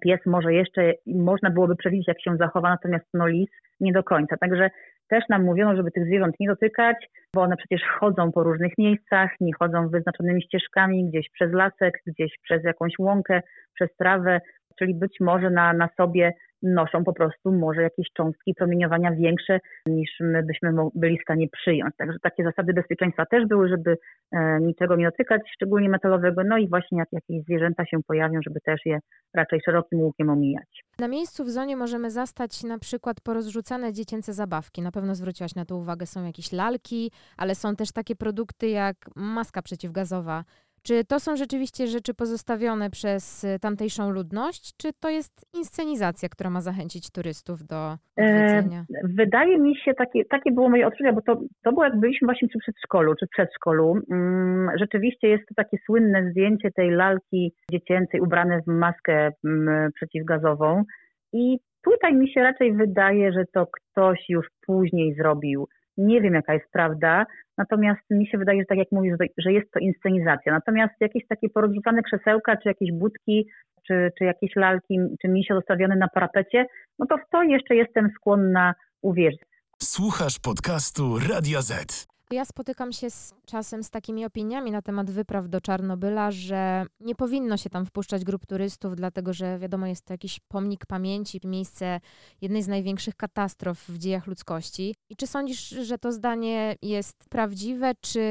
pies 0.00 0.20
może 0.26 0.54
jeszcze, 0.54 0.92
można 1.06 1.50
byłoby 1.50 1.76
przewidzieć 1.76 2.08
jak 2.08 2.22
się 2.22 2.36
zachowa, 2.36 2.70
natomiast 2.70 3.06
no 3.14 3.26
lis 3.26 3.50
nie 3.80 3.92
do 3.92 4.02
końca, 4.02 4.36
także 4.36 4.70
też 5.08 5.24
nam 5.28 5.44
mówiono, 5.44 5.76
żeby 5.76 5.90
tych 5.90 6.06
zwierząt 6.06 6.34
nie 6.40 6.48
dotykać, 6.48 6.96
bo 7.34 7.42
one 7.42 7.56
przecież 7.56 7.82
chodzą 8.00 8.32
po 8.32 8.42
różnych 8.42 8.72
miejscach, 8.78 9.30
nie 9.40 9.52
chodzą 9.58 9.88
wyznaczonymi 9.88 10.42
ścieżkami, 10.42 11.08
gdzieś 11.08 11.30
przez 11.30 11.52
lasek, 11.52 11.94
gdzieś 12.06 12.38
przez 12.42 12.64
jakąś 12.64 12.92
łąkę, 12.98 13.40
przez 13.74 13.96
trawę, 13.96 14.40
czyli 14.78 14.94
być 14.94 15.16
może 15.20 15.50
na, 15.50 15.72
na 15.72 15.88
sobie 15.96 16.32
noszą 16.62 17.04
po 17.04 17.12
prostu 17.12 17.52
może 17.52 17.82
jakieś 17.82 18.06
cząstki 18.16 18.54
promieniowania 18.54 19.12
większe 19.12 19.60
niż 19.86 20.10
my 20.20 20.42
byśmy 20.42 20.72
byli 20.94 21.18
w 21.18 21.22
stanie 21.22 21.48
przyjąć. 21.48 21.94
Także 21.98 22.18
takie 22.22 22.44
zasady 22.44 22.72
bezpieczeństwa 22.72 23.26
też 23.26 23.46
były, 23.46 23.68
żeby 23.68 23.96
e, 24.32 24.58
niczego 24.60 24.96
nie 24.96 25.04
dotykać, 25.04 25.42
szczególnie 25.54 25.88
metalowego, 25.88 26.42
no 26.44 26.58
i 26.58 26.68
właśnie 26.68 26.98
jak 26.98 27.08
jakieś 27.12 27.44
zwierzęta 27.44 27.84
się 27.86 27.98
pojawią, 28.06 28.40
żeby 28.42 28.60
też 28.60 28.80
je 28.86 28.98
raczej 29.34 29.60
szerokim 29.64 30.00
łukiem 30.00 30.30
omijać. 30.30 30.84
Na 30.98 31.08
miejscu 31.08 31.44
w 31.44 31.50
zonie 31.50 31.76
możemy 31.76 32.10
zastać 32.10 32.64
na 32.64 32.78
przykład 32.78 33.20
porozrzucane 33.20 33.92
dziecięce 33.92 34.32
zabawki. 34.32 34.82
Na 34.82 34.92
pewno 34.92 35.14
zwróciłaś 35.14 35.54
na 35.54 35.64
to 35.64 35.76
uwagę, 35.76 36.06
są 36.06 36.24
jakieś 36.24 36.52
lalki, 36.52 37.10
ale 37.36 37.54
są 37.54 37.76
też 37.76 37.92
takie 37.92 38.16
produkty 38.16 38.68
jak 38.68 38.96
maska 39.16 39.62
przeciwgazowa, 39.62 40.44
Czy 40.82 41.04
to 41.04 41.20
są 41.20 41.36
rzeczywiście 41.36 41.86
rzeczy 41.86 42.14
pozostawione 42.14 42.90
przez 42.90 43.44
y, 43.44 43.58
tamtejszą 43.60 44.10
ludność, 44.10 44.76
czy 44.76 44.88
to 45.00 45.08
jest 45.08 45.46
inscenizacja, 45.54 46.28
która 46.28 46.50
ma 46.50 46.60
zachęcić 46.60 47.10
turystów 47.10 47.66
do 47.66 47.96
odwiedzenia? 48.16 48.80
E, 48.80 49.08
wydaje 49.08 49.58
mi 49.58 49.76
się, 49.76 49.94
takie, 49.94 50.24
takie 50.24 50.52
było 50.52 50.68
moje 50.68 50.86
odczucie, 50.86 51.12
bo 51.12 51.22
to, 51.22 51.40
to 51.64 51.72
było 51.72 51.84
jak 51.84 52.00
byliśmy 52.00 52.26
właśnie 52.26 52.48
przy 52.48 52.58
przedszkolu, 52.58 53.14
czy 53.14 53.26
przedszkolu. 53.26 53.94
Mm, 54.10 54.70
rzeczywiście 54.78 55.28
jest 55.28 55.48
to 55.48 55.54
takie 55.54 55.76
słynne 55.86 56.30
zdjęcie 56.30 56.70
tej 56.70 56.90
lalki 56.90 57.52
dziecięcej 57.70 58.20
ubrane 58.20 58.60
w 58.62 58.66
maskę 58.66 59.30
mm, 59.44 59.92
przeciwgazową 59.92 60.84
i 61.32 61.58
tutaj 61.82 62.14
mi 62.14 62.32
się 62.32 62.40
raczej 62.40 62.72
wydaje, 62.72 63.32
że 63.32 63.44
to 63.52 63.66
ktoś 63.66 64.18
już 64.28 64.46
później 64.66 65.14
zrobił. 65.14 65.68
Nie 65.98 66.20
wiem, 66.20 66.34
jaka 66.34 66.54
jest 66.54 66.72
prawda, 66.72 67.26
Natomiast 67.58 68.00
mi 68.10 68.26
się 68.26 68.38
wydaje, 68.38 68.60
że 68.60 68.66
tak 68.66 68.78
jak 68.78 68.92
mówisz, 68.92 69.14
że 69.38 69.52
jest 69.52 69.70
to 69.70 69.78
inscenizacja. 69.78 70.52
Natomiast 70.52 70.94
jakieś 71.00 71.26
takie 71.26 71.48
porozrzucane 71.48 72.02
krzesełka, 72.02 72.56
czy 72.56 72.68
jakieś 72.68 72.92
budki, 72.92 73.48
czy, 73.86 74.10
czy 74.18 74.24
jakieś 74.24 74.56
lalki, 74.56 74.98
czy 75.22 75.28
misie 75.28 75.54
zostawione 75.54 75.96
na 75.96 76.08
parapecie, 76.08 76.66
no 76.98 77.06
to 77.06 77.16
w 77.16 77.30
to 77.30 77.42
jeszcze 77.42 77.74
jestem 77.74 78.10
skłonna 78.16 78.74
uwierzyć. 79.02 79.40
Słuchasz 79.82 80.38
podcastu 80.38 81.18
Radio 81.30 81.62
Z. 81.62 82.07
Ja 82.30 82.44
spotykam 82.44 82.92
się 82.92 83.10
z 83.10 83.34
czasem 83.46 83.82
z 83.82 83.90
takimi 83.90 84.24
opiniami 84.24 84.70
na 84.70 84.82
temat 84.82 85.10
wypraw 85.10 85.48
do 85.48 85.60
Czarnobyla, 85.60 86.30
że 86.30 86.86
nie 87.00 87.14
powinno 87.14 87.56
się 87.56 87.70
tam 87.70 87.86
wpuszczać 87.86 88.24
grup 88.24 88.46
turystów, 88.46 88.96
dlatego 88.96 89.32
że 89.32 89.58
wiadomo, 89.58 89.86
jest 89.86 90.04
to 90.04 90.14
jakiś 90.14 90.40
pomnik 90.48 90.86
pamięci, 90.86 91.40
miejsce 91.44 92.00
jednej 92.40 92.62
z 92.62 92.68
największych 92.68 93.16
katastrof 93.16 93.78
w 93.88 93.98
dziejach 93.98 94.26
ludzkości. 94.26 94.94
I 95.10 95.16
czy 95.16 95.26
sądzisz, 95.26 95.68
że 95.68 95.98
to 95.98 96.12
zdanie 96.12 96.76
jest 96.82 97.16
prawdziwe, 97.30 97.92
czy 98.00 98.22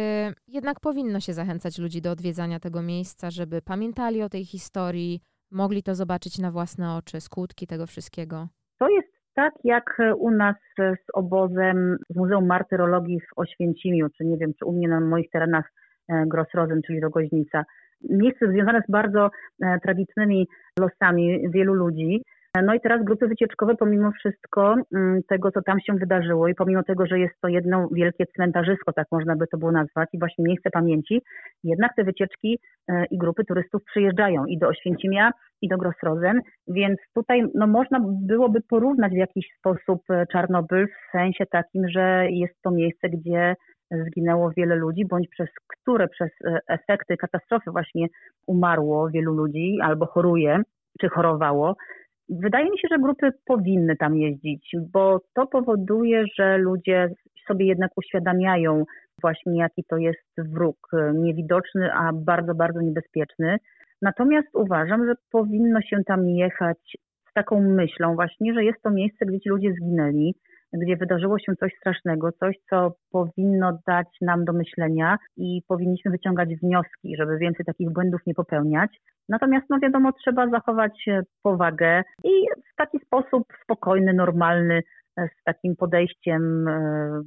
jednak 0.48 0.80
powinno 0.80 1.20
się 1.20 1.34
zachęcać 1.34 1.78
ludzi 1.78 2.02
do 2.02 2.12
odwiedzania 2.12 2.60
tego 2.60 2.82
miejsca, 2.82 3.32
żeby 3.32 3.62
pamiętali 3.62 4.22
o 4.22 4.30
tej 4.30 4.46
historii, 4.46 5.22
mogli 5.52 5.84
to 5.84 5.96
zobaczyć 5.96 6.38
na 6.38 6.52
własne 6.52 6.96
oczy, 6.96 7.22
skutki 7.22 7.68
tego 7.68 7.88
wszystkiego? 7.88 8.48
To 8.80 8.90
jest 8.90 9.17
tak 9.38 9.54
jak 9.64 9.98
u 10.18 10.32
nas 10.32 10.56
z 10.78 11.06
obozem 11.14 11.98
z 12.10 12.16
Muzeum 12.16 12.46
Martyrologii 12.46 13.20
w 13.20 13.40
Oświęcimiu, 13.40 14.08
czy 14.18 14.26
nie 14.26 14.38
wiem, 14.38 14.52
czy 14.60 14.66
u 14.66 14.72
mnie 14.72 14.88
na 14.88 15.00
moich 15.00 15.30
terenach 15.30 15.72
e, 16.10 16.26
Grossrosen, 16.28 16.82
czyli 16.88 17.00
Rogoźnica. 17.00 17.64
Miejsce 18.10 18.52
związane 18.52 18.82
z 18.88 18.92
bardzo 18.92 19.30
e, 19.64 19.80
tragicznymi 19.80 20.48
losami 20.80 21.50
wielu 21.50 21.74
ludzi. 21.74 22.24
No 22.64 22.74
i 22.74 22.80
teraz 22.80 23.04
grupy 23.04 23.28
wycieczkowe, 23.28 23.76
pomimo 23.76 24.12
wszystko 24.12 24.76
mm, 24.96 25.22
tego, 25.30 25.52
co 25.52 25.62
tam 25.62 25.80
się 25.80 25.94
wydarzyło 25.94 26.48
i 26.48 26.56
pomimo 26.56 26.84
tego, 26.84 27.06
że 27.06 27.20
jest 27.20 27.42
to 27.42 27.48
jedno 27.48 27.88
wielkie 27.92 28.26
cmentarzysko, 28.26 28.94
tak 28.94 29.08
można 29.12 29.36
by 29.36 29.48
to 29.48 29.58
było 29.58 29.72
nazwać, 29.72 30.10
i 30.14 30.20
właśnie 30.20 30.46
miejsce 30.46 30.70
pamięci, 30.70 31.22
jednak 31.64 31.96
te 31.96 32.04
wycieczki 32.04 32.60
e, 32.88 33.06
i 33.06 33.18
grupy 33.18 33.46
turystów 33.46 33.84
przyjeżdżają 33.84 34.46
i 34.46 34.58
do 34.58 34.68
Oświęcimia, 34.68 35.32
i 35.62 35.68
do 35.68 35.78
Grossrosen, 35.78 36.42
więc 36.68 37.00
tutaj 37.16 37.44
no, 37.56 37.68
można 37.68 38.00
byłoby 38.22 38.62
porównać 38.70 39.12
w 39.12 39.18
jakiś 39.18 39.46
sposób 39.60 40.02
e, 40.10 40.26
Czarnobyl 40.32 40.88
w 40.88 41.12
sensie 41.12 41.46
takim, 41.46 41.90
że 41.90 42.28
jest 42.30 42.62
to 42.64 42.72
miejsce, 42.72 43.10
gdzie 43.10 43.56
zginęło 43.92 44.52
wiele 44.58 44.76
ludzi, 44.76 45.06
bądź 45.06 45.28
przez 45.30 45.50
które 45.68 46.08
przez 46.08 46.30
e, 46.46 46.60
efekty 46.68 47.18
katastrofy 47.18 47.72
właśnie 47.72 48.08
umarło 48.48 49.10
wielu 49.10 49.34
ludzi 49.34 49.78
albo 49.84 50.06
choruje, 50.06 50.62
czy 51.02 51.10
chorowało. 51.10 51.76
Wydaje 52.30 52.66
mi 52.66 52.80
się, 52.80 52.88
że 52.92 53.00
grupy 53.00 53.32
powinny 53.46 53.96
tam 53.96 54.18
jeździć, 54.18 54.76
bo 54.94 55.20
to 55.36 55.48
powoduje, 55.48 56.26
że 56.40 56.58
ludzie 56.58 57.10
sobie 57.48 57.66
jednak 57.66 57.92
uświadamiają 57.98 58.84
właśnie, 59.22 59.60
jaki 59.60 59.84
to 59.84 59.98
jest 59.98 60.28
wróg, 60.38 60.78
niewidoczny, 61.14 61.94
a 61.94 62.14
bardzo, 62.14 62.56
bardzo 62.56 62.82
niebezpieczny. 62.82 63.58
Natomiast 64.02 64.48
uważam, 64.54 65.06
że 65.06 65.14
powinno 65.32 65.82
się 65.82 66.04
tam 66.06 66.30
jechać 66.30 66.98
z 67.30 67.34
taką 67.34 67.62
myślą 67.62 68.16
właśnie, 68.16 68.54
że 68.54 68.64
jest 68.64 68.82
to 68.82 68.90
miejsce, 68.90 69.26
gdzie 69.26 69.40
ci 69.40 69.50
ludzie 69.50 69.74
zginęli, 69.74 70.36
gdzie 70.74 70.98
wydarzyło 70.98 71.40
się 71.40 71.56
coś 71.56 71.72
strasznego, 71.80 72.32
coś, 72.32 72.56
co 72.70 72.96
powinno 73.12 73.80
dać 73.88 74.08
nam 74.22 74.46
do 74.46 74.54
myślenia 74.54 75.18
i 75.38 75.62
powinniśmy 75.68 76.12
wyciągać 76.12 76.50
wnioski, 76.56 77.16
żeby 77.18 77.38
więcej 77.38 77.66
takich 77.66 77.94
błędów 77.94 78.22
nie 78.28 78.34
popełniać. 78.34 78.98
Natomiast, 79.30 79.66
no 79.70 79.80
wiadomo, 79.80 80.12
trzeba 80.12 80.50
zachować 80.50 81.06
powagę 81.44 82.04
i 82.24 82.30
w 82.74 82.76
taki 82.76 83.00
sposób 83.00 83.44
spokojny, 83.64 84.14
normalny, 84.14 84.82
z 85.18 85.44
takim 85.44 85.76
podejściem, 85.76 86.68
e, 86.68 87.22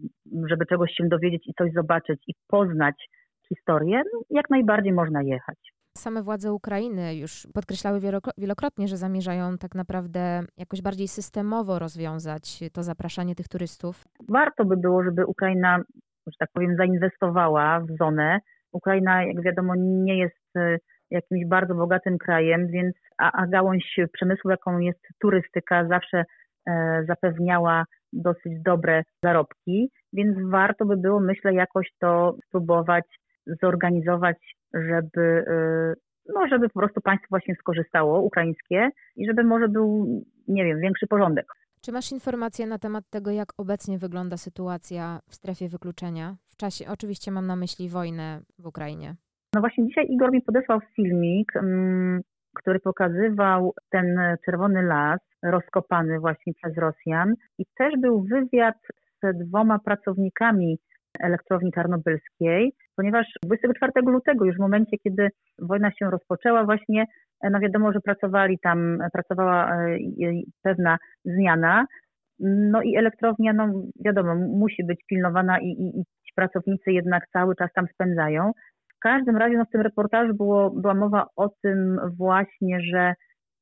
żeby 0.49 0.67
czegoś 0.67 0.91
się 0.93 1.09
dowiedzieć 1.09 1.49
i 1.49 1.55
coś 1.55 1.73
zobaczyć 1.73 2.23
i 2.29 2.35
poznać 2.49 3.09
historię, 3.49 4.03
no, 4.13 4.21
jak 4.31 4.51
najbardziej 4.51 4.93
można 4.93 5.23
jechać. 5.23 5.73
Same 6.01 6.23
władze 6.23 6.53
Ukrainy 6.53 7.17
już 7.17 7.47
podkreślały 7.55 8.01
wielokrotnie, 8.39 8.89
że 8.89 8.97
zamierzają 8.97 9.59
tak 9.59 9.75
naprawdę 9.75 10.41
jakoś 10.57 10.83
bardziej 10.83 11.09
systemowo 11.09 11.79
rozwiązać 11.79 12.61
to 12.73 12.83
zapraszanie 12.83 13.35
tych 13.35 13.49
turystów. 13.49 14.05
Warto 14.29 14.65
by 14.65 14.77
było, 14.77 15.05
żeby 15.05 15.27
Ukraina, 15.27 15.79
że 16.27 16.37
tak 16.39 16.49
powiem, 16.53 16.77
zainwestowała 16.77 17.81
w 17.81 17.97
zonę. 17.99 18.39
Ukraina, 18.73 19.25
jak 19.25 19.43
wiadomo, 19.43 19.73
nie 19.77 20.19
jest 20.19 20.57
e, 20.57 20.77
jakimś 21.11 21.47
bardzo 21.47 21.75
bogatym 21.75 22.19
krajem, 22.19 22.67
więc 22.67 22.95
a, 23.19 23.33
a 23.33 23.47
gałąź 23.47 24.01
przemysłu, 24.13 24.51
jaką 24.51 24.79
jest 24.79 25.01
turystyka, 25.21 25.89
zawsze 25.89 26.25
e, 26.69 27.05
zapewniała 27.09 27.85
dosyć 28.13 28.53
dobre 28.65 29.03
zarobki, 29.25 29.91
więc 30.13 30.37
warto 30.51 30.85
by 30.87 30.97
było, 30.97 31.21
myślę, 31.21 31.55
jakoś 31.55 31.89
to 31.99 32.37
spróbować 32.47 33.05
zorganizować, 33.63 34.37
żeby, 34.75 35.21
y, 35.21 35.95
no, 36.35 36.49
żeby 36.49 36.69
po 36.69 36.81
prostu 36.81 37.01
państwo 37.01 37.27
właśnie 37.31 37.55
skorzystało, 37.55 38.23
ukraińskie, 38.23 38.91
i 39.17 39.27
żeby 39.27 39.45
może 39.45 39.69
był, 39.69 40.07
nie 40.49 40.65
wiem, 40.65 40.81
większy 40.81 41.07
porządek. 41.07 41.47
Czy 41.83 41.93
masz 41.93 42.13
informacje 42.13 42.67
na 42.67 42.79
temat 42.79 43.05
tego, 43.11 43.31
jak 43.31 43.49
obecnie 43.59 43.99
wygląda 43.99 44.37
sytuacja 44.37 45.21
w 45.29 45.35
strefie 45.35 45.69
wykluczenia? 45.69 46.37
W 46.47 46.57
czasie, 46.57 46.85
oczywiście 46.89 47.31
mam 47.31 47.47
na 47.47 47.57
myśli 47.57 47.89
wojnę 47.89 48.41
w 48.59 48.67
Ukrainie. 48.67 49.15
No 49.55 49.61
właśnie 49.61 49.87
dzisiaj 49.87 50.07
Igor 50.11 50.33
mi 50.33 50.43
podesłał 50.43 50.81
filmik, 50.97 51.57
mm, 51.57 52.21
który 52.55 52.81
pokazywał 52.81 53.75
ten 53.91 54.19
czerwony 54.45 54.83
las 54.83 55.21
rozkopany 55.43 56.21
właśnie 56.21 56.55
przez 56.55 56.77
Rosjan 56.77 57.35
i 57.59 57.65
też 57.79 57.95
był 58.01 58.23
wywiad 58.23 58.77
z 59.23 59.49
dwoma 59.49 59.79
pracownikami 59.79 60.79
elektrowni 61.21 61.73
tarnobylskiej, 61.73 62.73
ponieważ 62.97 63.27
24 63.45 63.93
lutego, 64.07 64.45
już 64.45 64.57
w 64.57 64.61
momencie, 64.61 64.99
kiedy 64.99 65.29
wojna 65.59 65.91
się 65.91 66.11
rozpoczęła, 66.11 66.65
właśnie 66.65 67.05
no 67.51 67.61
wiadomo, 67.61 67.93
że 67.93 68.01
pracowali 68.01 68.59
tam, 68.59 68.99
pracowała 69.13 69.77
e, 69.77 69.99
pewna 70.63 70.99
zmiana, 71.25 71.87
no 72.41 72.83
i 72.83 72.97
elektrownia, 72.97 73.53
no 73.53 73.73
wiadomo, 74.05 74.35
musi 74.35 74.85
być 74.85 75.01
pilnowana 75.09 75.61
i, 75.61 75.67
i, 75.67 76.01
i 76.01 76.05
ci 76.05 76.33
pracownicy 76.37 76.93
jednak 76.93 77.23
cały 77.33 77.57
czas 77.57 77.73
tam 77.75 77.87
spędzają. 77.95 78.53
W 78.97 78.99
każdym 79.03 79.37
razie 79.37 79.57
no 79.59 79.65
w 79.65 79.71
tym 79.71 79.81
reportażu 79.81 80.35
było, 80.35 80.71
była 80.71 80.95
mowa 80.95 81.27
o 81.37 81.49
tym 81.63 82.01
właśnie, 82.17 82.81
że 82.81 83.15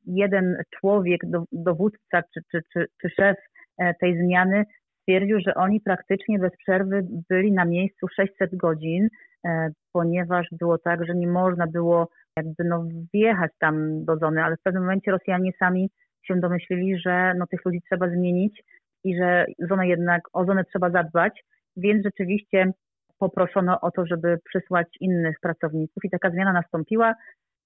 jeden 0.07 0.57
człowiek, 0.81 1.21
dowódca 1.53 2.23
czy, 2.35 2.41
czy, 2.51 2.61
czy, 2.73 2.87
czy 3.01 3.09
szef 3.09 3.37
e, 3.79 3.95
tej 3.95 4.19
zmiany 4.25 4.65
stwierdził, 5.09 5.41
że 5.47 5.55
oni 5.55 5.81
praktycznie 5.81 6.39
bez 6.39 6.53
przerwy 6.57 7.07
byli 7.31 7.53
na 7.53 7.65
miejscu 7.65 8.07
600 8.09 8.57
godzin, 8.57 9.09
e, 9.47 9.71
ponieważ 9.93 10.47
było 10.53 10.79
tak, 10.79 11.07
że 11.07 11.15
nie 11.15 11.29
można 11.29 11.67
było 11.67 12.09
jakby 12.37 12.65
no 12.65 12.85
wjechać 13.15 13.51
tam 13.59 14.05
do 14.05 14.17
zony, 14.17 14.45
ale 14.45 14.57
w 14.57 14.63
pewnym 14.63 14.83
momencie 14.83 15.11
Rosjanie 15.11 15.53
sami 15.59 15.91
się 16.23 16.41
domyślili, 16.41 16.99
że 16.99 17.33
no 17.39 17.47
tych 17.47 17.65
ludzi 17.65 17.81
trzeba 17.91 18.09
zmienić 18.09 18.63
i 19.05 19.17
że 19.17 19.47
zonę 19.59 19.89
jednak, 19.89 20.23
o 20.33 20.45
zonę 20.45 20.65
trzeba 20.65 20.91
zadbać, 20.91 21.45
więc 21.77 22.05
rzeczywiście 22.05 22.73
poproszono 23.19 23.81
o 23.81 23.91
to, 23.91 24.07
żeby 24.07 24.39
przysłać 24.45 24.89
innych 25.01 25.37
pracowników 25.43 26.05
i 26.05 26.11
taka 26.11 26.31
zmiana 26.31 26.53
nastąpiła. 26.53 27.15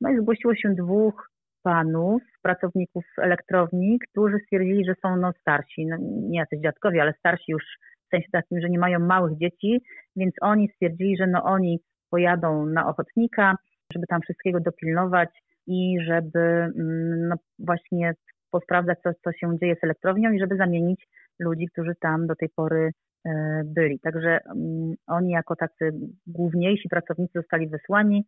No 0.01 0.11
i 0.11 0.21
zgłosiło 0.21 0.55
się 0.55 0.75
dwóch 0.75 1.29
panów, 1.63 2.23
pracowników 2.43 3.05
elektrowni, 3.19 3.99
którzy 3.99 4.39
stwierdzili, 4.45 4.85
że 4.85 4.95
są 5.03 5.17
no 5.17 5.33
starsi, 5.41 5.87
no 5.87 5.97
nie 6.01 6.39
jacyś 6.39 6.61
dziadkowie, 6.61 7.03
ale 7.03 7.13
starsi 7.19 7.53
już 7.53 7.65
w 8.07 8.11
sensie 8.11 8.29
takim, 8.33 8.61
że 8.61 8.71
nie 8.71 8.79
mają 8.79 8.99
małych 8.99 9.39
dzieci, 9.39 9.83
więc 10.17 10.35
oni 10.41 10.69
stwierdzili, 10.69 11.17
że 11.17 11.27
no 11.27 11.43
oni 11.43 11.81
pojadą 12.11 12.67
na 12.67 12.89
ochotnika, 12.89 13.57
żeby 13.95 14.07
tam 14.07 14.21
wszystkiego 14.21 14.61
dopilnować 14.61 15.29
i 15.67 15.99
żeby 16.07 16.41
mm, 16.41 17.29
no 17.29 17.37
właśnie 17.59 18.15
posprawdzać, 18.51 18.99
co, 19.03 19.11
co 19.25 19.33
się 19.33 19.59
dzieje 19.59 19.75
z 19.75 19.85
elektrownią 19.85 20.33
i 20.33 20.41
żeby 20.41 20.57
zamienić 20.57 21.07
ludzi, 21.39 21.67
którzy 21.73 21.93
tam 22.01 22.27
do 22.27 22.35
tej 22.37 22.49
pory 22.57 22.91
e, 23.27 23.63
byli. 23.65 24.01
Także 24.01 24.39
um, 24.47 24.95
oni 25.07 25.31
jako 25.31 25.57
tacy 25.57 25.93
główniejsi 26.27 26.89
pracownicy 26.89 27.33
zostali 27.35 27.69
wysłani, 27.69 28.25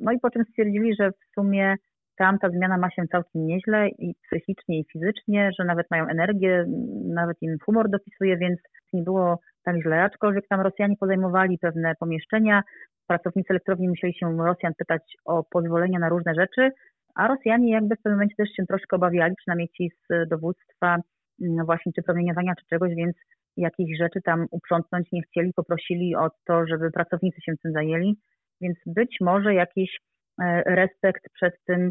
no 0.00 0.12
i 0.12 0.20
po 0.20 0.30
czym 0.30 0.44
stwierdzili, 0.44 0.94
że 0.94 1.10
w 1.10 1.34
sumie 1.34 1.74
tam 2.18 2.38
ta 2.38 2.50
zmiana 2.50 2.78
ma 2.78 2.90
się 2.90 3.02
całkiem 3.12 3.46
nieźle 3.46 3.88
i 3.88 4.14
psychicznie, 4.22 4.80
i 4.80 4.84
fizycznie, 4.92 5.50
że 5.58 5.64
nawet 5.64 5.90
mają 5.90 6.06
energię, 6.06 6.64
nawet 7.04 7.36
im 7.42 7.56
humor 7.64 7.90
dopisuje, 7.90 8.36
więc 8.36 8.60
nie 8.92 9.02
było 9.02 9.40
tak 9.64 9.76
źle. 9.82 10.02
Aczkolwiek 10.02 10.48
tam 10.48 10.60
Rosjanie 10.60 10.96
podejmowali 11.00 11.58
pewne 11.58 11.94
pomieszczenia. 12.00 12.62
Pracownicy 13.06 13.46
elektrowni 13.50 13.88
musieli 13.88 14.14
się 14.14 14.36
Rosjan 14.36 14.72
pytać 14.78 15.02
o 15.24 15.44
pozwolenia 15.44 15.98
na 15.98 16.08
różne 16.08 16.34
rzeczy, 16.34 16.70
a 17.14 17.28
Rosjanie 17.28 17.72
jakby 17.72 17.96
w 17.96 18.02
pewnym 18.02 18.18
momencie 18.18 18.36
też 18.36 18.48
się 18.56 18.66
troszkę 18.66 18.96
obawiali, 18.96 19.34
przynajmniej 19.36 19.68
ci 19.68 19.90
z 20.10 20.28
dowództwa 20.28 20.96
mm, 21.42 21.66
właśnie 21.66 21.92
czy 21.92 22.02
promieniowania, 22.02 22.54
czy 22.54 22.66
czegoś, 22.66 22.94
więc 22.94 23.16
jakichś 23.56 23.98
rzeczy 23.98 24.20
tam 24.22 24.46
uprzątnąć 24.50 25.12
nie 25.12 25.22
chcieli, 25.22 25.52
poprosili 25.52 26.16
o 26.16 26.30
to, 26.46 26.66
żeby 26.66 26.90
pracownicy 26.90 27.40
się 27.40 27.52
tym 27.62 27.72
zajęli, 27.72 28.16
więc 28.60 28.78
być 28.86 29.16
może 29.20 29.54
jakiś 29.54 29.98
e, 30.42 30.62
respekt 30.74 31.22
przed 31.34 31.54
tym, 31.64 31.90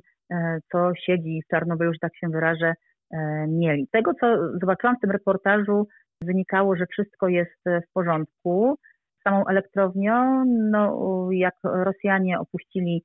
co 0.71 0.91
siedzi 1.05 1.41
w 1.45 1.49
Czarnobylu, 1.51 1.93
że 1.93 1.99
tak 1.99 2.17
się 2.17 2.29
wyrażę, 2.29 2.73
e, 3.11 3.47
mieli. 3.47 3.87
Tego, 3.91 4.11
co 4.19 4.27
zobaczyłam 4.59 4.95
w 4.97 4.99
tym 4.99 5.11
reportażu, 5.11 5.87
wynikało, 6.21 6.75
że 6.75 6.85
wszystko 6.85 7.27
jest 7.27 7.61
w 7.65 7.93
porządku. 7.93 8.75
Samą 9.23 9.47
elektrownią, 9.47 10.45
no, 10.45 11.27
jak 11.31 11.55
Rosjanie 11.63 12.39
opuścili 12.39 13.03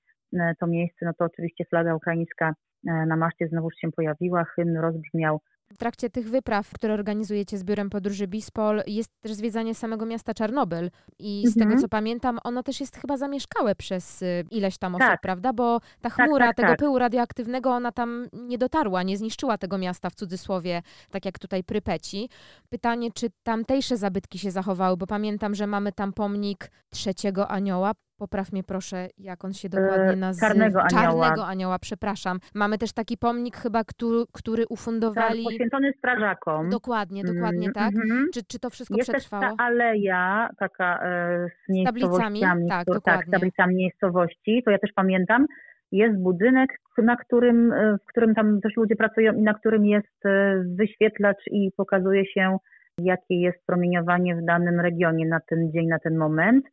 to 0.60 0.66
miejsce, 0.66 1.06
no 1.06 1.12
to 1.18 1.24
oczywiście 1.24 1.64
flaga 1.64 1.94
ukraińska 1.94 2.54
na 2.84 3.16
maszcie 3.16 3.48
znowuż 3.48 3.74
się 3.80 3.92
pojawiła, 3.92 4.44
hymn 4.44 4.76
rozbrzmiał 4.76 5.40
w 5.74 5.78
trakcie 5.78 6.10
tych 6.10 6.28
wypraw, 6.28 6.70
które 6.74 6.94
organizujecie 6.94 7.58
z 7.58 7.64
biurem 7.64 7.90
podróży 7.90 8.26
Bispol, 8.26 8.82
jest 8.86 9.10
też 9.20 9.32
zwiedzanie 9.32 9.74
samego 9.74 10.06
miasta 10.06 10.34
Czarnobyl. 10.34 10.90
I 11.18 11.42
z 11.46 11.56
mhm. 11.56 11.68
tego 11.68 11.82
co 11.82 11.88
pamiętam, 11.88 12.38
ono 12.44 12.62
też 12.62 12.80
jest 12.80 12.96
chyba 12.96 13.16
zamieszkałe 13.16 13.74
przez 13.74 14.22
y, 14.22 14.44
ileś 14.50 14.78
tam 14.78 14.94
osób, 14.94 15.06
tak. 15.06 15.20
prawda? 15.20 15.52
Bo 15.52 15.80
ta 15.80 16.10
tak, 16.10 16.12
chmura 16.12 16.46
tak, 16.46 16.56
tak, 16.56 16.66
tego 16.66 16.76
pyłu 16.76 16.98
radioaktywnego, 16.98 17.70
ona 17.70 17.92
tam 17.92 18.26
nie 18.32 18.58
dotarła, 18.58 19.02
nie 19.02 19.16
zniszczyła 19.16 19.58
tego 19.58 19.78
miasta 19.78 20.10
w 20.10 20.14
cudzysłowie, 20.14 20.82
tak 21.10 21.24
jak 21.24 21.38
tutaj 21.38 21.64
Prypeci. 21.64 22.28
Pytanie, 22.68 23.12
czy 23.12 23.28
tamtejsze 23.42 23.96
zabytki 23.96 24.38
się 24.38 24.50
zachowały, 24.50 24.96
bo 24.96 25.06
pamiętam, 25.06 25.54
że 25.54 25.66
mamy 25.66 25.92
tam 25.92 26.12
pomnik 26.12 26.70
trzeciego 26.90 27.48
anioła, 27.48 27.92
Popraw 28.22 28.52
mnie 28.52 28.64
proszę, 28.64 29.08
jak 29.18 29.44
on 29.44 29.52
się 29.52 29.68
dokładnie 29.68 30.12
e, 30.12 30.16
nazywa. 30.16 30.48
Czarnego 30.48 30.82
Anioła. 30.82 31.24
Czarnego 31.24 31.46
Anioła, 31.46 31.78
przepraszam. 31.78 32.38
Mamy 32.54 32.78
też 32.78 32.92
taki 32.92 33.18
pomnik 33.18 33.56
chyba, 33.56 33.84
który, 33.84 34.24
który 34.32 34.64
ufundowali... 34.68 35.44
Tak, 35.44 35.52
poświęcony 35.52 35.92
strażakom. 35.98 36.70
Dokładnie, 36.70 37.24
dokładnie 37.24 37.68
mm, 37.68 37.72
tak. 37.72 37.92
Mm, 37.94 38.26
czy, 38.34 38.40
czy 38.44 38.58
to 38.58 38.70
wszystko 38.70 38.96
Jest 38.96 39.10
przetrwało? 39.10 39.44
Jest 39.44 39.56
ta 39.56 39.64
aleja 39.64 40.48
taka 40.58 41.02
e, 41.04 41.48
z, 41.48 41.80
z 41.80 41.84
tablicami, 41.84 42.40
tak, 42.68 42.86
to, 42.86 43.00
tak, 43.00 43.26
z 43.26 43.30
tablicami 43.30 43.74
miejscowości, 43.74 44.62
to 44.64 44.70
ja 44.70 44.78
też 44.78 44.90
pamiętam. 44.94 45.46
Jest 45.92 46.22
budynek, 46.22 46.70
na 46.98 47.16
którym, 47.16 47.72
e, 47.72 47.96
w 48.02 48.06
którym 48.06 48.34
tam 48.34 48.60
też 48.60 48.76
ludzie 48.76 48.96
pracują 48.96 49.32
i 49.34 49.42
na 49.42 49.54
którym 49.54 49.86
jest 49.86 50.26
e, 50.26 50.62
wyświetlacz 50.78 51.46
i 51.46 51.70
pokazuje 51.76 52.26
się, 52.26 52.56
jakie 52.98 53.40
jest 53.40 53.66
promieniowanie 53.66 54.36
w 54.36 54.44
danym 54.44 54.80
regionie 54.80 55.26
na 55.26 55.40
ten 55.40 55.72
dzień, 55.72 55.86
na 55.86 55.98
ten 55.98 56.16
moment. 56.16 56.64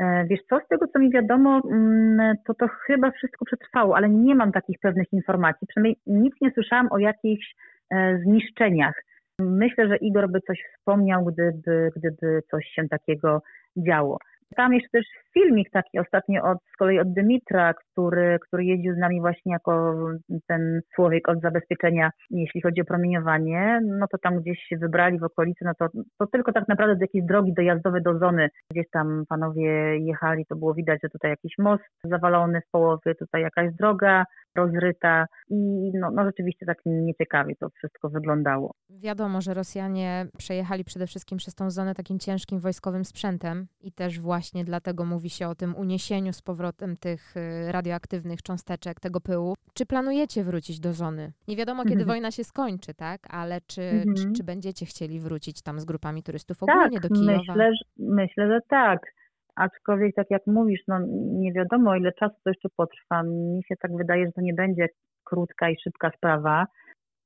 E, 0.00 0.24
wiesz 0.24 0.40
co, 0.50 0.60
z 0.60 0.68
tego 0.68 0.86
co 0.86 0.98
mi 0.98 1.10
wiadomo, 1.10 1.60
mm, 1.70 2.36
to 2.46 2.54
to 2.54 2.68
chyba 2.68 3.10
wszystko 3.10 3.44
przetrwało, 3.44 3.96
ale 3.96 4.08
nie 4.08 4.34
mam 4.34 4.52
takich 4.52 4.78
pewnych 4.78 5.12
informacji. 5.12 5.66
Przynajmniej 5.66 5.96
nic 6.06 6.34
nie 6.40 6.50
słyszałam 6.50 6.88
o 6.90 6.98
jakichś 6.98 7.54
e, 7.90 8.18
zniszczeniach. 8.18 8.94
Myślę, 9.38 9.88
że 9.88 9.96
Igor 9.96 10.30
by 10.30 10.40
coś 10.40 10.58
wspomniał, 10.76 11.24
gdyby, 11.24 11.90
gdyby 11.96 12.42
coś 12.50 12.66
się 12.66 12.88
takiego 12.88 13.42
działo. 13.76 14.18
Tam 14.56 14.74
jeszcze 14.74 14.88
też 14.92 15.06
filmik 15.34 15.70
taki 15.70 15.98
ostatnio 15.98 16.42
od, 16.42 16.58
z 16.72 16.76
kolei 16.76 16.98
od 16.98 17.12
Dymitra, 17.12 17.74
który, 17.74 18.38
który 18.46 18.64
jeździł 18.64 18.94
z 18.94 18.98
nami 18.98 19.20
właśnie 19.20 19.52
jako 19.52 19.94
ten 20.48 20.80
człowiek 20.94 21.28
od 21.28 21.40
zabezpieczenia, 21.40 22.10
jeśli 22.30 22.60
chodzi 22.60 22.80
o 22.80 22.84
promieniowanie, 22.84 23.80
no 23.82 24.06
to 24.10 24.18
tam 24.18 24.40
gdzieś 24.40 24.58
się 24.68 24.76
wybrali 24.76 25.18
w 25.18 25.24
okolicy, 25.24 25.64
no 25.64 25.72
to, 25.78 25.88
to 26.18 26.26
tylko 26.26 26.52
tak 26.52 26.68
naprawdę 26.68 26.96
z 26.96 27.00
jakiejś 27.00 27.24
drogi 27.24 27.54
dojazdowe 27.54 28.00
do 28.00 28.18
zony, 28.18 28.48
gdzieś 28.70 28.86
tam 28.92 29.24
panowie 29.28 29.98
jechali, 29.98 30.46
to 30.46 30.56
było 30.56 30.74
widać, 30.74 30.98
że 31.02 31.08
tutaj 31.08 31.30
jakiś 31.30 31.52
most 31.58 31.84
zawalony 32.04 32.60
w 32.60 32.70
połowie, 32.70 33.14
tutaj 33.14 33.42
jakaś 33.42 33.74
droga, 33.74 34.24
rozryta 34.54 35.26
i 35.50 35.90
no, 35.94 36.10
no 36.10 36.24
rzeczywiście 36.24 36.66
tak 36.66 36.78
nieciekawie 36.86 37.56
to 37.56 37.68
wszystko 37.70 38.08
wyglądało. 38.08 38.74
Wiadomo, 38.90 39.40
że 39.40 39.54
Rosjanie 39.54 40.26
przejechali 40.38 40.84
przede 40.84 41.06
wszystkim 41.06 41.38
przez 41.38 41.54
tą 41.54 41.70
zonę 41.70 41.94
takim 41.94 42.18
ciężkim 42.18 42.58
wojskowym 42.58 43.04
sprzętem 43.04 43.66
i 43.80 43.92
też 43.92 44.20
właśnie 44.20 44.64
dlatego 44.64 45.04
mówi 45.04 45.30
się 45.30 45.48
o 45.48 45.54
tym 45.54 45.76
uniesieniu 45.76 46.32
z 46.32 46.42
powrotem 46.42 46.96
tych 46.96 47.36
y, 47.36 47.72
radioaktywnych 47.72 48.42
cząsteczek, 48.42 49.00
tego 49.00 49.20
pyłu. 49.20 49.54
Czy 49.74 49.86
planujecie 49.86 50.44
wrócić 50.44 50.80
do 50.80 50.92
zony? 50.92 51.32
Nie 51.48 51.56
wiadomo, 51.56 51.82
kiedy 51.82 52.02
mhm. 52.02 52.08
wojna 52.08 52.30
się 52.30 52.44
skończy, 52.44 52.94
tak? 52.94 53.20
Ale 53.30 53.60
czy, 53.60 53.82
mhm. 53.82 54.14
czy, 54.16 54.32
czy, 54.32 54.44
będziecie 54.44 54.86
chcieli 54.86 55.20
wrócić 55.20 55.62
tam 55.62 55.80
z 55.80 55.84
grupami 55.84 56.22
turystów 56.22 56.62
ogólnie 56.62 57.00
tak, 57.00 57.08
do 57.08 57.14
Kijowa? 57.14 57.54
Myślę, 57.54 57.70
myślę, 57.98 58.48
że 58.48 58.58
tak. 58.68 59.00
Aczkolwiek, 59.60 60.14
tak 60.14 60.30
jak 60.30 60.46
mówisz, 60.46 60.80
no 60.88 60.98
nie 61.32 61.52
wiadomo, 61.52 61.96
ile 61.96 62.12
czasu 62.12 62.34
to 62.44 62.50
jeszcze 62.50 62.68
potrwa. 62.76 63.22
Mi 63.22 63.62
się 63.68 63.74
tak 63.76 63.96
wydaje, 63.96 64.26
że 64.26 64.32
to 64.32 64.40
nie 64.40 64.54
będzie 64.54 64.88
krótka 65.24 65.70
i 65.70 65.76
szybka 65.84 66.10
sprawa. 66.16 66.66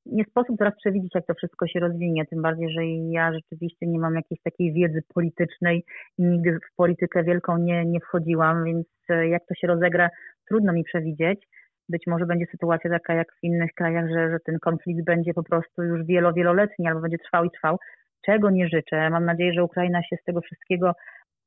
Nie 0.06 0.24
sposób 0.24 0.58
teraz 0.58 0.74
przewidzieć, 0.76 1.14
jak 1.14 1.26
to 1.26 1.34
wszystko 1.34 1.66
się 1.66 1.80
rozwinie, 1.80 2.26
tym 2.26 2.42
bardziej, 2.42 2.70
że 2.70 2.86
ja 2.86 3.32
rzeczywiście 3.32 3.86
nie 3.86 3.98
mam 3.98 4.14
jakiejś 4.14 4.40
takiej 4.42 4.72
wiedzy 4.72 5.02
politycznej 5.14 5.84
i 6.18 6.22
nigdy 6.22 6.52
w 6.52 6.76
politykę 6.76 7.24
wielką 7.24 7.58
nie, 7.58 7.84
nie 7.84 8.00
wchodziłam, 8.00 8.64
więc 8.64 8.86
e, 9.08 9.28
jak 9.28 9.46
to 9.46 9.54
się 9.54 9.66
rozegra, 9.66 10.08
trudno 10.48 10.72
mi 10.72 10.84
przewidzieć. 10.84 11.46
Być 11.88 12.02
może 12.06 12.26
będzie 12.26 12.46
sytuacja 12.50 12.90
taka 12.90 13.14
jak 13.14 13.32
w 13.32 13.44
innych 13.44 13.70
krajach, 13.74 14.08
że, 14.08 14.30
że 14.30 14.38
ten 14.46 14.58
konflikt 14.58 15.04
będzie 15.04 15.34
po 15.34 15.42
prostu 15.42 15.82
już 15.82 16.04
wielo, 16.04 16.32
wieloletni 16.32 16.86
albo 16.86 17.00
będzie 17.00 17.18
trwał 17.18 17.44
i 17.44 17.50
trwał, 17.50 17.78
czego 18.26 18.50
nie 18.50 18.68
życzę. 18.68 19.10
Mam 19.10 19.24
nadzieję, 19.24 19.52
że 19.52 19.64
Ukraina 19.64 20.02
się 20.02 20.16
z 20.16 20.24
tego 20.24 20.40
wszystkiego 20.40 20.92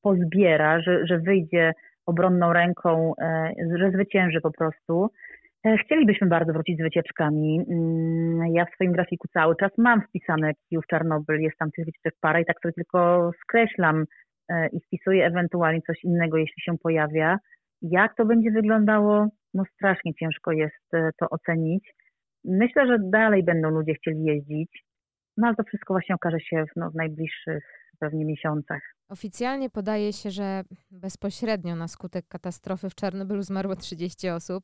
pozbiera, 0.08 0.82
że, 0.82 1.08
że 1.08 1.20
wyjdzie 1.20 1.74
obronną 2.06 2.54
ręką, 2.54 3.14
e, 3.22 3.54
że 3.78 3.92
zwycięży 3.92 4.42
po 4.42 4.52
prostu. 4.52 5.10
E, 5.66 5.78
chcielibyśmy 5.78 6.28
bardzo 6.28 6.54
wrócić 6.54 6.78
z 6.80 6.82
wycieczkami. 6.82 7.60
Mm, 7.70 8.48
ja 8.54 8.66
w 8.66 8.74
swoim 8.74 8.92
grafiku 8.92 9.28
cały 9.34 9.56
czas 9.56 9.72
mam 9.78 10.02
wpisane 10.02 10.52
Kijów 10.70 10.88
Czarnobyl, 10.88 11.40
jest 11.40 11.58
tam 11.58 11.72
tych 11.72 11.86
wycieczek 11.86 12.14
parę 12.22 12.42
i 12.42 12.46
tak 12.46 12.62
sobie 12.62 12.74
tylko 12.74 13.32
skreślam 13.44 14.06
e, 14.50 14.68
i 14.68 14.80
wpisuję 14.80 15.26
ewentualnie 15.26 15.82
coś 15.82 16.04
innego, 16.04 16.38
jeśli 16.38 16.62
się 16.62 16.78
pojawia. 16.78 17.38
Jak 17.82 18.16
to 18.16 18.26
będzie 18.26 18.52
wyglądało? 18.52 19.28
No 19.54 19.64
strasznie 19.74 20.14
ciężko 20.14 20.52
jest 20.52 20.92
to 21.20 21.30
ocenić. 21.30 21.94
Myślę, 22.46 22.88
że 22.88 22.98
dalej 23.00 23.44
będą 23.44 23.70
ludzie 23.70 23.94
chcieli 23.94 24.24
jeździć, 24.24 24.84
no 25.38 25.48
ale 25.48 25.56
to 25.56 25.64
wszystko 25.64 25.94
właśnie 25.94 26.16
okaże 26.16 26.40
się 26.40 26.64
w, 26.66 26.76
no, 26.76 26.92
w 26.92 26.96
najbliższych 26.96 27.64
pewnie 28.00 28.26
miesiącach. 28.26 28.97
Oficjalnie 29.10 29.70
podaje 29.70 30.14
się, 30.14 30.32
że 30.32 30.62
bezpośrednio 30.92 31.76
na 31.76 31.88
skutek 31.88 32.28
katastrofy 32.28 32.90
w 32.90 32.96
Czarnobylu 32.96 33.42
zmarło 33.42 33.76
30 33.76 34.30
osób. 34.30 34.64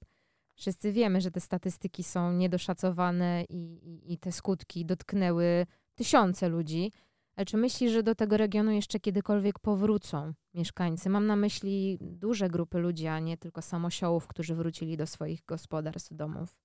Wszyscy 0.56 0.92
wiemy, 0.92 1.22
że 1.22 1.32
te 1.32 1.40
statystyki 1.40 2.04
są 2.04 2.34
niedoszacowane 2.34 3.44
i, 3.50 3.74
i, 3.90 4.14
i 4.14 4.18
te 4.18 4.32
skutki 4.32 4.86
dotknęły 4.86 5.66
tysiące 5.96 6.50
ludzi. 6.50 6.92
Ale 7.36 7.46
czy 7.46 7.58
myślisz, 7.58 7.92
że 7.92 8.04
do 8.04 8.16
tego 8.16 8.38
regionu 8.38 8.72
jeszcze 8.72 9.00
kiedykolwiek 9.00 9.60
powrócą 9.60 10.34
mieszkańcy? 10.54 11.10
Mam 11.10 11.28
na 11.28 11.36
myśli 11.36 11.98
duże 12.02 12.50
grupy 12.50 12.80
ludzi, 12.80 13.08
a 13.08 13.20
nie 13.20 13.38
tylko 13.38 13.62
samosiołów, 13.62 14.28
którzy 14.28 14.56
wrócili 14.56 14.98
do 14.98 15.06
swoich 15.06 15.46
gospodarstw, 15.46 16.14
domów. 16.14 16.56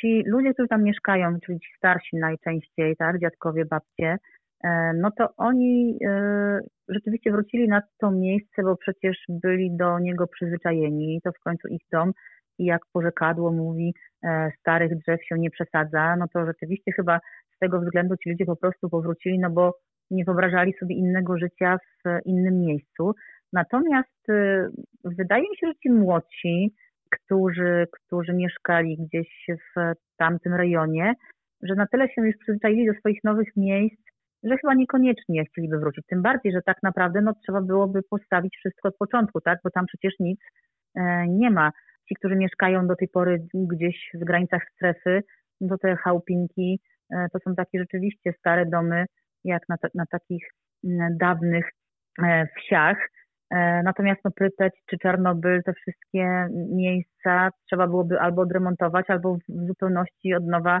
Ci 0.00 0.22
ludzie, 0.26 0.54
którzy 0.54 0.68
tam 0.68 0.82
mieszkają, 0.82 1.40
czyli 1.46 1.60
ci 1.60 1.68
starsi 1.76 2.16
najczęściej, 2.16 2.96
tak, 2.96 3.20
dziadkowie, 3.20 3.64
babcie, 3.64 4.18
E, 4.64 4.92
no 4.94 5.10
to 5.10 5.28
oni 5.36 5.98
e, 6.06 6.60
rzeczywiście 6.88 7.32
wrócili 7.32 7.68
na 7.68 7.82
to 7.98 8.10
miejsce, 8.10 8.62
bo 8.62 8.76
przecież 8.76 9.16
byli 9.28 9.76
do 9.76 9.98
niego 9.98 10.26
przyzwyczajeni. 10.26 11.20
To 11.24 11.32
w 11.32 11.40
końcu 11.40 11.68
ich 11.68 11.82
dom 11.92 12.12
i 12.58 12.64
jak 12.64 12.82
porzekadło 12.92 13.52
mówi, 13.52 13.94
e, 14.24 14.50
starych 14.60 14.98
drzew 14.98 15.24
się 15.24 15.34
nie 15.38 15.50
przesadza, 15.50 16.16
no 16.16 16.26
to 16.32 16.46
rzeczywiście 16.46 16.92
chyba 16.92 17.20
z 17.56 17.58
tego 17.58 17.80
względu 17.80 18.16
ci 18.16 18.30
ludzie 18.30 18.46
po 18.46 18.56
prostu 18.56 18.88
powrócili, 18.88 19.38
no 19.38 19.50
bo 19.50 19.78
nie 20.10 20.24
wyobrażali 20.24 20.72
sobie 20.72 20.94
innego 20.94 21.38
życia 21.38 21.78
w 21.78 22.20
innym 22.24 22.60
miejscu. 22.60 23.14
Natomiast 23.52 24.26
wydaje 25.04 25.42
mi 25.42 25.56
się, 25.56 25.66
że 25.66 25.74
ci 25.82 25.90
młodsi, 25.90 26.74
którzy, 27.10 27.86
którzy 27.92 28.32
mieszkali 28.32 28.96
gdzieś 28.96 29.46
w 29.48 29.92
tamtym 30.16 30.54
rejonie, 30.54 31.14
że 31.62 31.74
na 31.74 31.86
tyle 31.86 32.08
się 32.08 32.26
już 32.26 32.36
przyzwyczaili 32.36 32.86
do 32.86 32.94
swoich 32.94 33.24
nowych 33.24 33.48
miejsc, 33.56 34.03
że 34.44 34.56
chyba 34.56 34.74
niekoniecznie 34.74 35.44
chcieliby 35.44 35.78
wrócić. 35.78 36.06
Tym 36.06 36.22
bardziej, 36.22 36.52
że 36.52 36.62
tak 36.62 36.76
naprawdę 36.82 37.20
no, 37.20 37.32
trzeba 37.42 37.60
byłoby 37.60 38.02
postawić 38.10 38.56
wszystko 38.56 38.88
od 38.88 38.96
początku, 38.96 39.40
tak? 39.40 39.58
bo 39.64 39.70
tam 39.70 39.86
przecież 39.86 40.14
nic 40.20 40.40
e, 40.96 41.26
nie 41.28 41.50
ma. 41.50 41.70
Ci, 42.08 42.14
którzy 42.14 42.36
mieszkają 42.36 42.86
do 42.86 42.96
tej 42.96 43.08
pory 43.08 43.46
gdzieś 43.54 44.10
w 44.14 44.24
granicach 44.24 44.62
strefy, 44.74 45.22
no 45.60 45.68
to 45.68 45.78
te 45.78 45.96
chałupinki 45.96 46.80
e, 47.10 47.26
to 47.32 47.38
są 47.38 47.54
takie 47.54 47.78
rzeczywiście 47.78 48.32
stare 48.38 48.66
domy, 48.66 49.04
jak 49.44 49.62
na, 49.68 49.76
na 49.94 50.06
takich 50.06 50.46
m, 50.84 51.16
dawnych 51.20 51.70
e, 52.22 52.46
wsiach. 52.56 52.98
E, 53.50 53.82
natomiast 53.82 54.20
no, 54.24 54.30
czy 54.86 54.98
Czarnobyl, 54.98 55.62
te 55.62 55.72
wszystkie 55.72 56.46
miejsca 56.74 57.50
trzeba 57.66 57.86
byłoby 57.86 58.20
albo 58.20 58.42
odremontować, 58.42 59.10
albo 59.10 59.36
w 59.48 59.66
zupełności 59.66 60.34
od 60.34 60.46
nowa 60.46 60.80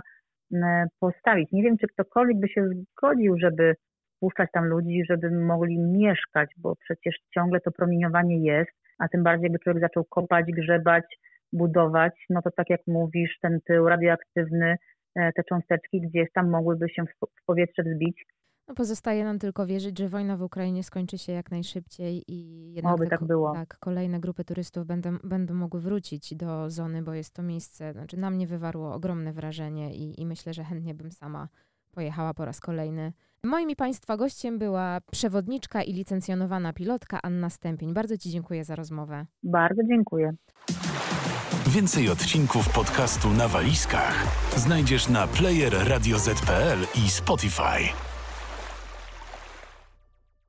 postawić. 1.00 1.52
Nie 1.52 1.62
wiem, 1.62 1.78
czy 1.78 1.86
ktokolwiek 1.86 2.40
by 2.40 2.48
się 2.48 2.68
zgodził, 2.68 3.38
żeby 3.38 3.74
wpuszczać 4.16 4.50
tam 4.52 4.64
ludzi, 4.64 5.02
żeby 5.10 5.30
mogli 5.30 5.78
mieszkać, 5.78 6.50
bo 6.56 6.76
przecież 6.76 7.14
ciągle 7.34 7.60
to 7.60 7.70
promieniowanie 7.70 8.38
jest. 8.38 8.70
a 8.98 9.08
tym 9.08 9.22
bardziej 9.22 9.42
jakby 9.42 9.58
człowiek 9.58 9.82
zaczął 9.82 10.04
kopać, 10.04 10.46
grzebać, 10.46 11.04
budować, 11.52 12.12
no 12.30 12.42
to 12.42 12.50
tak 12.50 12.70
jak 12.70 12.80
mówisz, 12.86 13.38
ten 13.42 13.58
pył 13.66 13.88
radioaktywny, 13.88 14.76
e, 15.16 15.32
te 15.32 15.42
cząsteczki 15.44 16.00
gdzieś 16.00 16.32
tam 16.32 16.50
mogłyby 16.50 16.88
się 16.88 17.02
w 17.02 17.46
powietrze 17.46 17.82
wzbić. 17.82 18.24
No 18.68 18.74
pozostaje 18.74 19.24
nam 19.24 19.38
tylko 19.38 19.66
wierzyć, 19.66 19.98
że 19.98 20.08
wojna 20.08 20.36
w 20.36 20.42
Ukrainie 20.42 20.84
skończy 20.84 21.18
się 21.18 21.32
jak 21.32 21.50
najszybciej 21.50 22.24
i 22.28 22.72
jednak 22.72 22.94
Oby 22.94 23.06
tak 23.06 23.24
było. 23.24 23.52
Tak, 23.52 23.78
kolejne 23.78 24.20
grupy 24.20 24.44
turystów 24.44 24.86
będą, 24.86 25.18
będą 25.24 25.54
mogły 25.54 25.80
wrócić 25.80 26.34
do 26.34 26.70
zony, 26.70 27.02
bo 27.02 27.14
jest 27.14 27.34
to 27.34 27.42
miejsce, 27.42 27.92
znaczy 27.92 28.16
na 28.16 28.30
mnie 28.30 28.46
wywarło 28.46 28.94
ogromne 28.94 29.32
wrażenie 29.32 29.94
i, 29.94 30.20
i 30.20 30.26
myślę, 30.26 30.54
że 30.54 30.64
chętnie 30.64 30.94
bym 30.94 31.10
sama 31.10 31.48
pojechała 31.90 32.34
po 32.34 32.44
raz 32.44 32.60
kolejny. 32.60 33.12
Moim 33.44 33.70
i 33.70 33.76
Państwa 33.76 34.16
gościem 34.16 34.58
była 34.58 35.00
przewodniczka 35.12 35.82
i 35.82 35.92
licencjonowana 35.92 36.72
pilotka 36.72 37.18
Anna 37.22 37.50
Stępień. 37.50 37.94
Bardzo 37.94 38.18
Ci 38.18 38.30
dziękuję 38.30 38.64
za 38.64 38.76
rozmowę. 38.76 39.26
Bardzo 39.42 39.82
dziękuję. 39.88 40.34
Więcej 41.68 42.08
odcinków 42.08 42.72
podcastu 42.74 43.30
na 43.30 43.48
walizkach 43.48 44.26
znajdziesz 44.56 45.08
na 45.08 45.26
player 45.26 45.72
i 47.06 47.10
Spotify. 47.10 48.13